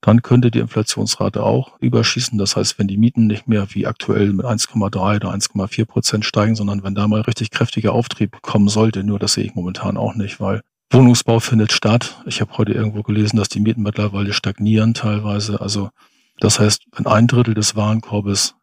dann 0.00 0.22
könnte 0.22 0.50
die 0.50 0.60
Inflationsrate 0.60 1.42
auch 1.42 1.78
überschießen. 1.80 2.38
Das 2.38 2.56
heißt, 2.56 2.78
wenn 2.78 2.86
die 2.88 2.96
Mieten 2.96 3.26
nicht 3.26 3.48
mehr 3.48 3.66
wie 3.74 3.86
aktuell 3.86 4.32
mit 4.32 4.46
1,3 4.46 5.16
oder 5.16 5.32
1,4 5.32 5.84
Prozent 5.86 6.24
steigen, 6.24 6.54
sondern 6.54 6.84
wenn 6.84 6.94
da 6.94 7.08
mal 7.08 7.22
richtig 7.22 7.50
kräftiger 7.50 7.92
Auftrieb 7.92 8.40
kommen 8.42 8.68
sollte, 8.68 9.02
nur 9.02 9.18
das 9.18 9.34
sehe 9.34 9.44
ich 9.44 9.54
momentan 9.54 9.96
auch 9.96 10.14
nicht, 10.14 10.40
weil 10.40 10.62
Wohnungsbau 10.90 11.40
findet 11.40 11.72
statt. 11.72 12.22
Ich 12.26 12.40
habe 12.40 12.56
heute 12.56 12.72
irgendwo 12.72 13.02
gelesen, 13.02 13.36
dass 13.36 13.48
die 13.48 13.60
Mieten 13.60 13.82
mittlerweile 13.82 14.32
stagnieren 14.32 14.94
teilweise. 14.94 15.60
Also 15.60 15.90
das 16.38 16.60
heißt, 16.60 16.84
wenn 16.92 17.06
ein 17.06 17.26
Drittel 17.26 17.54
des 17.54 17.76
Warenkorbes 17.76 18.54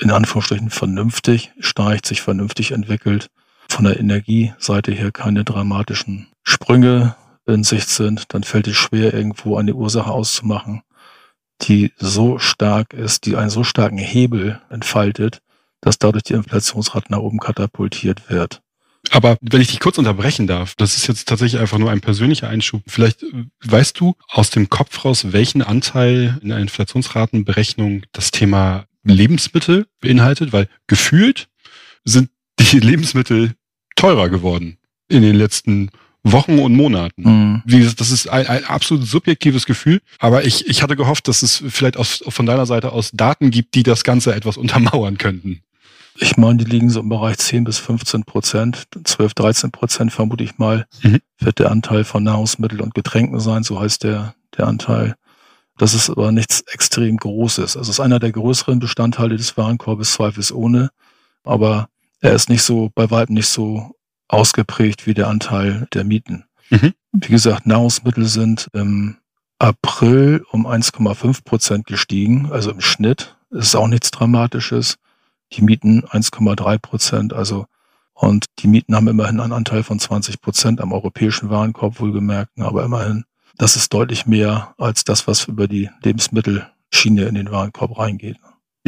in 0.00 0.10
Anführungsstrichen 0.10 0.70
vernünftig 0.70 1.52
steigt, 1.60 2.06
sich 2.06 2.22
vernünftig 2.22 2.72
entwickelt. 2.72 3.28
Von 3.68 3.84
der 3.84 4.00
Energieseite 4.00 4.92
her 4.92 5.12
keine 5.12 5.44
dramatischen 5.44 6.28
Sprünge 6.42 7.16
in 7.48 7.64
Sicht 7.64 7.88
sind, 7.88 8.26
dann 8.34 8.44
fällt 8.44 8.68
es 8.68 8.76
schwer, 8.76 9.14
irgendwo 9.14 9.56
eine 9.56 9.74
Ursache 9.74 10.10
auszumachen, 10.10 10.82
die 11.62 11.92
so 11.96 12.38
stark 12.38 12.92
ist, 12.92 13.26
die 13.26 13.36
einen 13.36 13.50
so 13.50 13.64
starken 13.64 13.98
Hebel 13.98 14.60
entfaltet, 14.70 15.40
dass 15.80 15.98
dadurch 15.98 16.24
die 16.24 16.34
Inflationsrate 16.34 17.10
nach 17.10 17.18
oben 17.18 17.38
katapultiert 17.38 18.30
wird. 18.30 18.60
Aber 19.10 19.38
wenn 19.40 19.60
ich 19.60 19.68
dich 19.68 19.80
kurz 19.80 19.96
unterbrechen 19.98 20.46
darf, 20.46 20.74
das 20.74 20.96
ist 20.96 21.06
jetzt 21.06 21.28
tatsächlich 21.28 21.60
einfach 21.60 21.78
nur 21.78 21.90
ein 21.90 22.00
persönlicher 22.00 22.48
Einschub. 22.48 22.82
Vielleicht 22.86 23.22
äh, 23.22 23.44
weißt 23.64 23.98
du 23.98 24.14
aus 24.28 24.50
dem 24.50 24.68
Kopf 24.68 25.04
raus, 25.04 25.32
welchen 25.32 25.62
Anteil 25.62 26.38
in 26.42 26.50
der 26.50 26.58
Inflationsratenberechnung 26.58 28.02
das 28.12 28.30
Thema 28.30 28.86
Lebensmittel 29.04 29.86
beinhaltet, 30.00 30.52
weil 30.52 30.68
gefühlt 30.86 31.48
sind 32.04 32.30
die 32.58 32.80
Lebensmittel 32.80 33.54
teurer 33.96 34.28
geworden 34.28 34.78
in 35.08 35.22
den 35.22 35.36
letzten 35.36 35.90
Wochen 36.32 36.58
und 36.58 36.74
Monaten. 36.74 37.22
Mhm. 37.22 37.62
Wie, 37.64 37.84
das 37.84 38.10
ist 38.10 38.28
ein, 38.28 38.46
ein 38.46 38.64
absolut 38.64 39.06
subjektives 39.06 39.66
Gefühl, 39.66 40.00
aber 40.18 40.44
ich, 40.44 40.66
ich 40.66 40.82
hatte 40.82 40.96
gehofft, 40.96 41.28
dass 41.28 41.42
es 41.42 41.62
vielleicht 41.68 41.96
aus, 41.96 42.22
von 42.28 42.46
deiner 42.46 42.66
Seite 42.66 42.92
aus 42.92 43.10
Daten 43.12 43.50
gibt, 43.50 43.74
die 43.74 43.82
das 43.82 44.04
Ganze 44.04 44.34
etwas 44.34 44.56
untermauern 44.56 45.18
könnten. 45.18 45.62
Ich 46.20 46.36
meine, 46.36 46.56
die 46.56 46.64
liegen 46.64 46.90
so 46.90 47.00
im 47.00 47.08
Bereich 47.08 47.38
10 47.38 47.62
bis 47.64 47.78
15 47.78 48.24
Prozent, 48.24 48.88
12, 49.04 49.34
13 49.34 49.70
Prozent 49.70 50.12
vermute 50.12 50.42
ich 50.42 50.58
mal, 50.58 50.86
mhm. 51.02 51.20
wird 51.38 51.60
der 51.60 51.70
Anteil 51.70 52.02
von 52.04 52.24
Nahrungsmitteln 52.24 52.80
und 52.80 52.94
Getränken 52.94 53.38
sein, 53.38 53.62
so 53.62 53.80
heißt 53.80 54.02
der, 54.02 54.34
der 54.56 54.66
Anteil. 54.66 55.14
Das 55.76 55.94
ist 55.94 56.10
aber 56.10 56.32
nichts 56.32 56.62
extrem 56.72 57.18
Großes. 57.18 57.76
Also 57.76 57.90
es 57.90 57.98
ist 57.98 58.00
einer 58.00 58.18
der 58.18 58.32
größeren 58.32 58.80
Bestandteile 58.80 59.36
des 59.36 59.56
Warenkorbes, 59.56 60.14
zweifelsohne, 60.14 60.90
aber 61.44 61.88
er 62.20 62.32
ist 62.32 62.48
nicht 62.50 62.62
so, 62.62 62.90
bei 62.96 63.12
weitem 63.12 63.36
nicht 63.36 63.46
so 63.46 63.94
ausgeprägt 64.28 65.06
wie 65.06 65.14
der 65.14 65.28
Anteil 65.28 65.88
der 65.92 66.04
Mieten. 66.04 66.44
Mhm. 66.70 66.94
Wie 67.12 67.32
gesagt, 67.32 67.66
Nahrungsmittel 67.66 68.26
sind 68.26 68.68
im 68.72 69.16
April 69.58 70.44
um 70.50 70.66
1,5 70.66 71.44
Prozent 71.44 71.86
gestiegen, 71.86 72.50
also 72.52 72.70
im 72.70 72.80
Schnitt. 72.80 73.36
Das 73.50 73.66
ist 73.66 73.74
auch 73.74 73.88
nichts 73.88 74.10
Dramatisches 74.10 74.98
die 75.52 75.62
Mieten 75.62 76.02
1,3 76.04 76.78
Prozent. 76.78 77.32
Also 77.32 77.66
und 78.14 78.46
die 78.58 78.66
Mieten 78.66 78.96
haben 78.96 79.08
immerhin 79.08 79.40
einen 79.40 79.52
Anteil 79.52 79.84
von 79.84 80.00
20 80.00 80.40
Prozent 80.40 80.80
am 80.80 80.92
europäischen 80.92 81.50
Warenkorb 81.50 82.00
wohlgemerkt, 82.00 82.50
aber 82.58 82.84
immerhin, 82.84 83.24
das 83.56 83.76
ist 83.76 83.92
deutlich 83.94 84.26
mehr 84.26 84.74
als 84.76 85.04
das, 85.04 85.28
was 85.28 85.44
über 85.44 85.68
die 85.68 85.88
Lebensmittelschiene 86.02 87.24
in 87.26 87.36
den 87.36 87.52
Warenkorb 87.52 87.96
reingeht. 87.96 88.38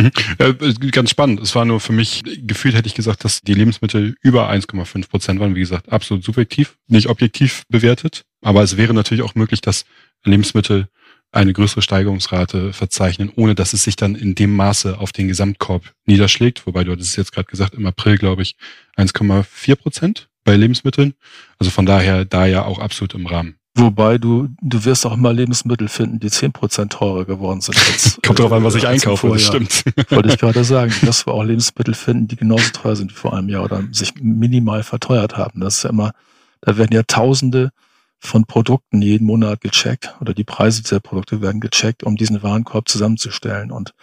Mhm. 0.00 0.90
Ganz 0.90 1.10
spannend. 1.10 1.40
Es 1.40 1.54
war 1.54 1.64
nur 1.64 1.80
für 1.80 1.92
mich, 1.92 2.22
gefühlt 2.24 2.74
hätte 2.74 2.86
ich 2.86 2.94
gesagt, 2.94 3.24
dass 3.24 3.40
die 3.40 3.54
Lebensmittel 3.54 4.16
über 4.22 4.50
1,5 4.50 5.08
Prozent 5.08 5.40
waren. 5.40 5.54
Wie 5.54 5.60
gesagt, 5.60 5.90
absolut 5.90 6.24
subjektiv, 6.24 6.76
nicht 6.88 7.08
objektiv 7.08 7.64
bewertet. 7.68 8.24
Aber 8.42 8.62
es 8.62 8.76
wäre 8.76 8.94
natürlich 8.94 9.22
auch 9.22 9.34
möglich, 9.34 9.60
dass 9.60 9.84
Lebensmittel 10.24 10.88
eine 11.32 11.52
größere 11.52 11.82
Steigerungsrate 11.82 12.72
verzeichnen, 12.72 13.30
ohne 13.34 13.54
dass 13.54 13.72
es 13.72 13.84
sich 13.84 13.94
dann 13.94 14.16
in 14.16 14.34
dem 14.34 14.56
Maße 14.56 14.98
auf 14.98 15.12
den 15.12 15.28
Gesamtkorb 15.28 15.92
niederschlägt. 16.04 16.66
Wobei 16.66 16.82
du 16.82 16.92
hattest 16.92 17.16
jetzt 17.16 17.32
gerade 17.32 17.48
gesagt, 17.48 17.74
im 17.74 17.86
April, 17.86 18.18
glaube 18.18 18.42
ich, 18.42 18.56
1,4 18.96 19.76
Prozent 19.76 20.28
bei 20.42 20.56
Lebensmitteln. 20.56 21.14
Also 21.58 21.70
von 21.70 21.86
daher 21.86 22.24
da 22.24 22.46
ja 22.46 22.64
auch 22.64 22.78
absolut 22.80 23.14
im 23.14 23.26
Rahmen. 23.26 23.59
Wobei 23.76 24.18
du, 24.18 24.48
du 24.60 24.84
wirst 24.84 25.06
auch 25.06 25.14
immer 25.14 25.32
Lebensmittel 25.32 25.88
finden, 25.88 26.18
die 26.18 26.28
10% 26.28 26.88
teurer 26.88 27.24
geworden 27.24 27.60
sind. 27.60 27.78
Als, 27.78 28.18
Kommt 28.26 28.40
drauf 28.40 28.52
an, 28.52 28.64
was 28.64 28.74
ich 28.74 28.86
einkaufe, 28.86 29.28
das 29.28 29.46
stimmt. 29.46 29.84
Wollte 30.10 30.28
ich 30.28 30.38
gerade 30.38 30.64
sagen. 30.64 30.92
Du 31.00 31.06
wirst 31.06 31.28
auch 31.28 31.42
Lebensmittel 31.44 31.94
finden, 31.94 32.26
die 32.26 32.36
genauso 32.36 32.70
teuer 32.72 32.96
sind 32.96 33.12
wie 33.12 33.16
vor 33.16 33.34
einem 33.34 33.48
Jahr 33.48 33.64
oder 33.64 33.84
sich 33.92 34.14
minimal 34.20 34.82
verteuert 34.82 35.36
haben. 35.36 35.60
Das 35.60 35.76
ist 35.76 35.82
ja 35.84 35.90
immer, 35.90 36.12
da 36.60 36.76
werden 36.76 36.92
ja 36.92 37.02
Tausende 37.04 37.70
von 38.18 38.44
Produkten 38.44 39.00
jeden 39.00 39.26
Monat 39.26 39.60
gecheckt 39.60 40.14
oder 40.20 40.34
die 40.34 40.44
Preise 40.44 40.82
dieser 40.82 41.00
Produkte 41.00 41.40
werden 41.40 41.60
gecheckt, 41.60 42.02
um 42.02 42.16
diesen 42.16 42.42
Warenkorb 42.42 42.88
zusammenzustellen. 42.88 43.70
Und 43.70 43.94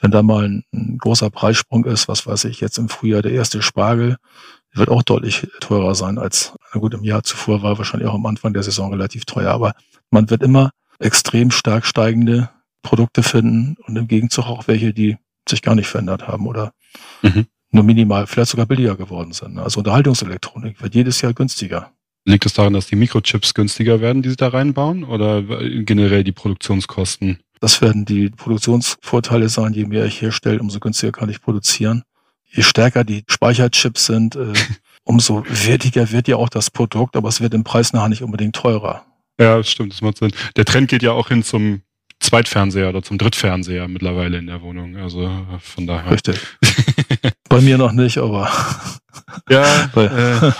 wenn 0.00 0.10
da 0.10 0.22
mal 0.22 0.44
ein, 0.44 0.64
ein 0.72 0.98
großer 0.98 1.30
Preissprung 1.30 1.84
ist, 1.84 2.08
was 2.08 2.26
weiß 2.26 2.44
ich, 2.44 2.60
jetzt 2.60 2.78
im 2.78 2.88
Frühjahr 2.88 3.22
der 3.22 3.32
erste 3.32 3.62
Spargel, 3.62 4.16
wird 4.72 4.88
auch 4.88 5.02
deutlich 5.02 5.48
teurer 5.60 5.94
sein 5.94 6.18
als, 6.18 6.52
na 6.72 6.80
gut, 6.80 6.94
im 6.94 7.04
Jahr 7.04 7.22
zuvor 7.22 7.62
war 7.62 7.78
wahrscheinlich 7.78 8.08
auch 8.08 8.14
am 8.14 8.26
Anfang 8.26 8.52
der 8.52 8.62
Saison 8.62 8.90
relativ 8.92 9.24
teuer, 9.24 9.50
aber 9.50 9.74
man 10.10 10.30
wird 10.30 10.42
immer 10.42 10.70
extrem 10.98 11.50
stark 11.50 11.86
steigende 11.86 12.50
Produkte 12.82 13.22
finden 13.22 13.76
und 13.86 13.96
im 13.96 14.08
Gegenzug 14.08 14.46
auch 14.46 14.68
welche, 14.68 14.92
die 14.92 15.16
sich 15.48 15.62
gar 15.62 15.74
nicht 15.74 15.88
verändert 15.88 16.28
haben 16.28 16.46
oder 16.46 16.72
mhm. 17.22 17.46
nur 17.70 17.84
minimal, 17.84 18.26
vielleicht 18.26 18.50
sogar 18.50 18.66
billiger 18.66 18.96
geworden 18.96 19.32
sind. 19.32 19.58
Also 19.58 19.80
Unterhaltungselektronik 19.80 20.82
wird 20.82 20.94
jedes 20.94 21.20
Jahr 21.20 21.32
günstiger. 21.32 21.92
Liegt 22.24 22.46
es 22.46 22.52
daran, 22.52 22.74
dass 22.74 22.86
die 22.86 22.96
Mikrochips 22.96 23.54
günstiger 23.54 24.00
werden, 24.00 24.22
die 24.22 24.30
sie 24.30 24.36
da 24.36 24.48
reinbauen, 24.48 25.04
oder 25.04 25.42
generell 25.42 26.22
die 26.22 26.32
Produktionskosten? 26.32 27.38
Das 27.60 27.80
werden 27.80 28.04
die 28.04 28.30
Produktionsvorteile 28.30 29.48
sein. 29.48 29.72
Je 29.72 29.86
mehr 29.86 30.04
ich 30.04 30.20
herstelle, 30.20 30.60
umso 30.60 30.80
günstiger 30.80 31.12
kann 31.12 31.30
ich 31.30 31.40
produzieren. 31.40 32.02
Je 32.50 32.62
stärker 32.62 33.04
die 33.04 33.24
Speicherchips 33.28 34.06
sind, 34.06 34.36
äh, 34.36 34.52
umso 35.04 35.44
wertiger 35.48 36.10
wird 36.10 36.28
ja 36.28 36.36
auch 36.36 36.48
das 36.48 36.70
Produkt, 36.70 37.16
aber 37.16 37.28
es 37.28 37.40
wird 37.40 37.54
im 37.54 37.64
Preis 37.64 37.92
nachher 37.92 38.08
nicht 38.08 38.22
unbedingt 38.22 38.56
teurer. 38.56 39.04
Ja, 39.40 39.56
das 39.56 39.70
stimmt, 39.70 39.92
das 39.92 40.02
macht 40.02 40.18
Sinn. 40.18 40.32
Der 40.56 40.64
Trend 40.64 40.88
geht 40.88 41.02
ja 41.02 41.12
auch 41.12 41.28
hin 41.28 41.42
zum 41.42 41.82
Zweitfernseher 42.20 42.90
oder 42.90 43.02
zum 43.02 43.16
Drittfernseher 43.16 43.88
mittlerweile 43.88 44.38
in 44.38 44.46
der 44.46 44.60
Wohnung. 44.60 44.96
Also 44.96 45.30
von 45.60 45.86
daher. 45.86 46.10
Richtig. 46.10 46.38
Bei 47.48 47.60
mir 47.60 47.78
noch 47.78 47.92
nicht, 47.92 48.18
aber. 48.18 48.52
Ja, 49.48 49.90
äh, 49.96 50.52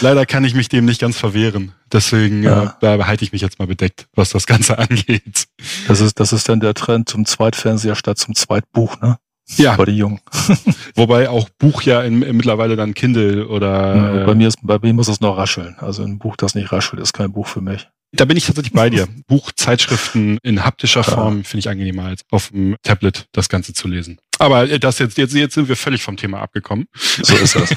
leider 0.00 0.24
kann 0.24 0.44
ich 0.44 0.54
mich 0.54 0.68
dem 0.68 0.84
nicht 0.84 1.00
ganz 1.00 1.18
verwehren. 1.18 1.72
Deswegen 1.92 2.44
ja. 2.44 2.62
äh, 2.62 2.68
da 2.80 2.96
behalte 2.96 3.24
ich 3.24 3.32
mich 3.32 3.42
jetzt 3.42 3.58
mal 3.58 3.66
bedeckt, 3.66 4.06
was 4.14 4.30
das 4.30 4.46
Ganze 4.46 4.78
angeht. 4.78 5.48
Das 5.88 6.00
ist, 6.00 6.20
das 6.20 6.32
ist 6.32 6.48
dann 6.48 6.60
der 6.60 6.74
Trend 6.74 7.08
zum 7.08 7.26
Zweitfernseher 7.26 7.96
statt 7.96 8.18
zum 8.18 8.34
Zweitbuch, 8.34 9.00
ne? 9.00 9.18
Ja. 9.56 9.76
Bei 9.76 9.84
den 9.84 9.96
Jungen. 9.96 10.20
Wobei 10.94 11.28
auch 11.28 11.48
Buch 11.58 11.82
ja 11.82 12.02
in, 12.02 12.22
in 12.22 12.36
mittlerweile 12.36 12.76
dann 12.76 12.94
Kindle 12.94 13.46
oder. 13.48 13.96
Ja, 14.20 14.26
bei 14.26 14.34
mir 14.34 14.48
ist, 14.48 14.58
bei 14.62 14.78
mir 14.80 14.92
muss 14.94 15.08
es 15.08 15.20
noch 15.20 15.36
rascheln. 15.36 15.76
Also 15.78 16.02
ein 16.02 16.18
Buch, 16.18 16.36
das 16.36 16.54
nicht 16.54 16.72
raschelt, 16.72 17.00
ist 17.00 17.12
kein 17.12 17.32
Buch 17.32 17.46
für 17.46 17.60
mich. 17.60 17.88
Da 18.12 18.24
bin 18.26 18.36
ich 18.36 18.46
tatsächlich 18.46 18.72
bei 18.72 18.90
dir. 18.90 19.08
Buchzeitschriften 19.26 20.38
in 20.42 20.64
haptischer 20.64 21.02
Form 21.02 21.42
finde 21.42 21.60
ich 21.60 21.68
angenehmer 21.68 22.04
als 22.04 22.22
auf 22.30 22.50
dem 22.50 22.76
Tablet 22.82 23.26
das 23.32 23.48
Ganze 23.48 23.74
zu 23.74 23.88
lesen. 23.88 24.18
Aber 24.38 24.70
äh, 24.70 24.78
das 24.78 24.98
jetzt, 25.00 25.18
jetzt, 25.18 25.34
jetzt 25.34 25.54
sind 25.54 25.68
wir 25.68 25.76
völlig 25.76 26.02
vom 26.02 26.16
Thema 26.16 26.40
abgekommen. 26.40 26.86
So 26.94 27.34
ist 27.34 27.56
das. 27.56 27.70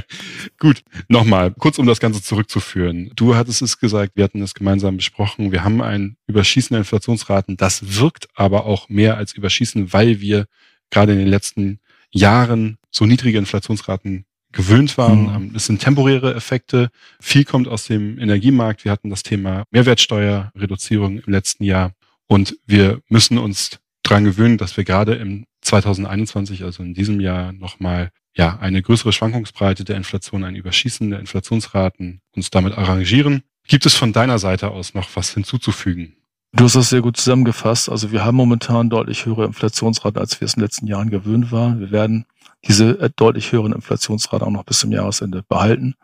Gut, 0.58 0.82
nochmal, 1.08 1.52
kurz 1.52 1.78
um 1.78 1.86
das 1.86 2.00
Ganze 2.00 2.22
zurückzuführen. 2.22 3.10
Du 3.14 3.36
hattest 3.36 3.62
es 3.62 3.78
gesagt, 3.78 4.12
wir 4.16 4.24
hatten 4.24 4.42
es 4.42 4.54
gemeinsam 4.54 4.96
besprochen. 4.96 5.52
Wir 5.52 5.62
haben 5.62 5.80
ein 5.80 6.16
Überschießen 6.26 6.74
der 6.74 6.78
Inflationsraten. 6.78 7.56
Das 7.56 8.00
wirkt 8.00 8.28
aber 8.34 8.66
auch 8.66 8.88
mehr 8.88 9.16
als 9.16 9.32
Überschießen, 9.32 9.92
weil 9.92 10.20
wir 10.20 10.46
gerade 10.90 11.12
in 11.12 11.18
den 11.18 11.28
letzten 11.28 11.80
Jahren 12.10 12.78
so 12.90 13.06
niedrige 13.06 13.38
Inflationsraten 13.38 14.24
gewöhnt 14.52 14.96
waren. 14.96 15.22
Mhm. 15.22 15.34
Ähm, 15.34 15.52
es 15.54 15.66
sind 15.66 15.82
temporäre 15.82 16.34
Effekte. 16.34 16.88
Viel 17.20 17.44
kommt 17.44 17.68
aus 17.68 17.86
dem 17.86 18.18
Energiemarkt. 18.18 18.84
Wir 18.84 18.92
hatten 18.92 19.10
das 19.10 19.22
Thema 19.22 19.64
Mehrwertsteuerreduzierung 19.70 21.18
im 21.18 21.32
letzten 21.32 21.64
Jahr. 21.64 21.92
Und 22.26 22.56
wir 22.66 23.00
müssen 23.08 23.36
uns 23.38 23.78
dran 24.02 24.24
gewöhnen, 24.24 24.58
dass 24.58 24.76
wir 24.76 24.84
gerade 24.84 25.14
im 25.14 25.44
2021, 25.62 26.62
also 26.62 26.82
in 26.82 26.94
diesem 26.94 27.20
Jahr, 27.20 27.52
nochmal 27.52 28.10
ja, 28.36 28.58
eine 28.58 28.82
größere 28.82 29.12
Schwankungsbreite 29.12 29.84
der 29.84 29.96
Inflation, 29.96 30.44
ein 30.44 30.56
Überschießen 30.56 31.10
der 31.10 31.20
Inflationsraten 31.20 32.20
uns 32.34 32.50
damit 32.50 32.76
arrangieren. 32.76 33.42
Gibt 33.66 33.86
es 33.86 33.94
von 33.94 34.12
deiner 34.12 34.38
Seite 34.38 34.70
aus 34.70 34.94
noch 34.94 35.08
was 35.14 35.32
hinzuzufügen? 35.32 36.16
Du 36.56 36.62
hast 36.62 36.76
das 36.76 36.90
sehr 36.90 37.02
gut 37.02 37.16
zusammengefasst. 37.16 37.88
Also 37.88 38.12
wir 38.12 38.24
haben 38.24 38.36
momentan 38.36 38.88
deutlich 38.88 39.26
höhere 39.26 39.44
Inflationsraten, 39.44 40.20
als 40.20 40.40
wir 40.40 40.46
es 40.46 40.54
in 40.54 40.60
den 40.60 40.66
letzten 40.66 40.86
Jahren 40.86 41.10
gewöhnt 41.10 41.50
waren. 41.50 41.80
Wir 41.80 41.90
werden 41.90 42.26
diese 42.68 43.00
äh, 43.00 43.10
deutlich 43.16 43.50
höheren 43.50 43.72
Inflationsraten 43.72 44.46
auch 44.46 44.52
noch 44.52 44.64
bis 44.64 44.78
zum 44.78 44.92
Jahresende 44.92 45.42
behalten. 45.42 45.96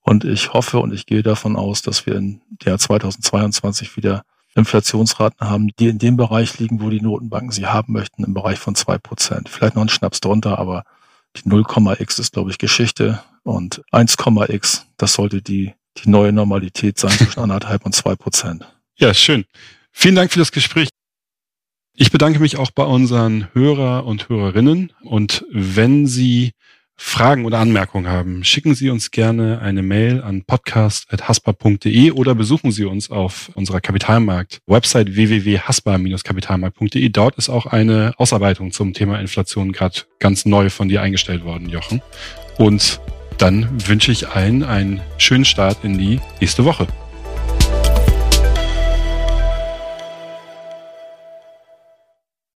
Und 0.00 0.24
ich 0.24 0.52
hoffe 0.52 0.78
und 0.78 0.94
ich 0.94 1.04
gehe 1.04 1.24
davon 1.24 1.56
aus, 1.56 1.82
dass 1.82 2.06
wir 2.06 2.14
im 2.14 2.40
Jahr 2.62 2.78
2022 2.78 3.96
wieder 3.96 4.22
Inflationsraten 4.54 5.50
haben, 5.50 5.70
die 5.80 5.88
in 5.88 5.98
dem 5.98 6.16
Bereich 6.16 6.60
liegen, 6.60 6.80
wo 6.80 6.90
die 6.90 7.00
Notenbanken 7.00 7.50
sie 7.50 7.66
haben 7.66 7.92
möchten, 7.92 8.22
im 8.22 8.34
Bereich 8.34 8.60
von 8.60 8.76
zwei 8.76 8.98
Prozent. 8.98 9.48
Vielleicht 9.48 9.74
noch 9.74 9.82
ein 9.82 9.88
Schnaps 9.88 10.20
drunter, 10.20 10.60
aber 10.60 10.84
die 11.36 11.42
0,x 11.42 12.20
ist, 12.20 12.32
glaube 12.32 12.52
ich, 12.52 12.58
Geschichte. 12.58 13.20
Und 13.42 13.82
1,x, 13.92 14.86
das 14.96 15.14
sollte 15.14 15.42
die, 15.42 15.74
die 15.96 16.08
neue 16.08 16.32
Normalität 16.32 17.00
sein 17.00 17.10
zwischen 17.10 17.40
anderthalb 17.40 17.84
und 17.84 17.96
zwei 17.96 18.14
Prozent. 18.14 18.64
Ja, 18.94 19.12
schön. 19.12 19.44
Vielen 20.00 20.14
Dank 20.14 20.30
für 20.32 20.38
das 20.38 20.52
Gespräch. 20.52 20.90
Ich 21.96 22.12
bedanke 22.12 22.38
mich 22.38 22.56
auch 22.56 22.70
bei 22.70 22.84
unseren 22.84 23.48
Hörer 23.52 24.06
und 24.06 24.28
Hörerinnen. 24.28 24.92
Und 25.02 25.44
wenn 25.50 26.06
Sie 26.06 26.52
Fragen 26.94 27.44
oder 27.44 27.58
Anmerkungen 27.58 28.06
haben, 28.06 28.44
schicken 28.44 28.76
Sie 28.76 28.90
uns 28.90 29.10
gerne 29.10 29.60
eine 29.60 29.82
Mail 29.82 30.22
an 30.22 30.44
podcast.haspa.de 30.44 32.12
oder 32.12 32.36
besuchen 32.36 32.70
Sie 32.70 32.84
uns 32.84 33.10
auf 33.10 33.50
unserer 33.56 33.80
Kapitalmarkt-Website 33.80 35.16
www.haspa-kapitalmarkt.de. 35.16 37.08
Dort 37.08 37.34
ist 37.34 37.48
auch 37.48 37.66
eine 37.66 38.14
Ausarbeitung 38.18 38.70
zum 38.70 38.92
Thema 38.92 39.18
Inflation 39.18 39.72
gerade 39.72 40.02
ganz 40.20 40.44
neu 40.44 40.70
von 40.70 40.88
dir 40.88 41.02
eingestellt 41.02 41.42
worden, 41.42 41.68
Jochen. 41.68 42.02
Und 42.56 43.00
dann 43.38 43.68
wünsche 43.88 44.12
ich 44.12 44.28
allen 44.28 44.62
einen 44.62 45.00
schönen 45.16 45.44
Start 45.44 45.78
in 45.82 45.98
die 45.98 46.20
nächste 46.40 46.64
Woche. 46.64 46.86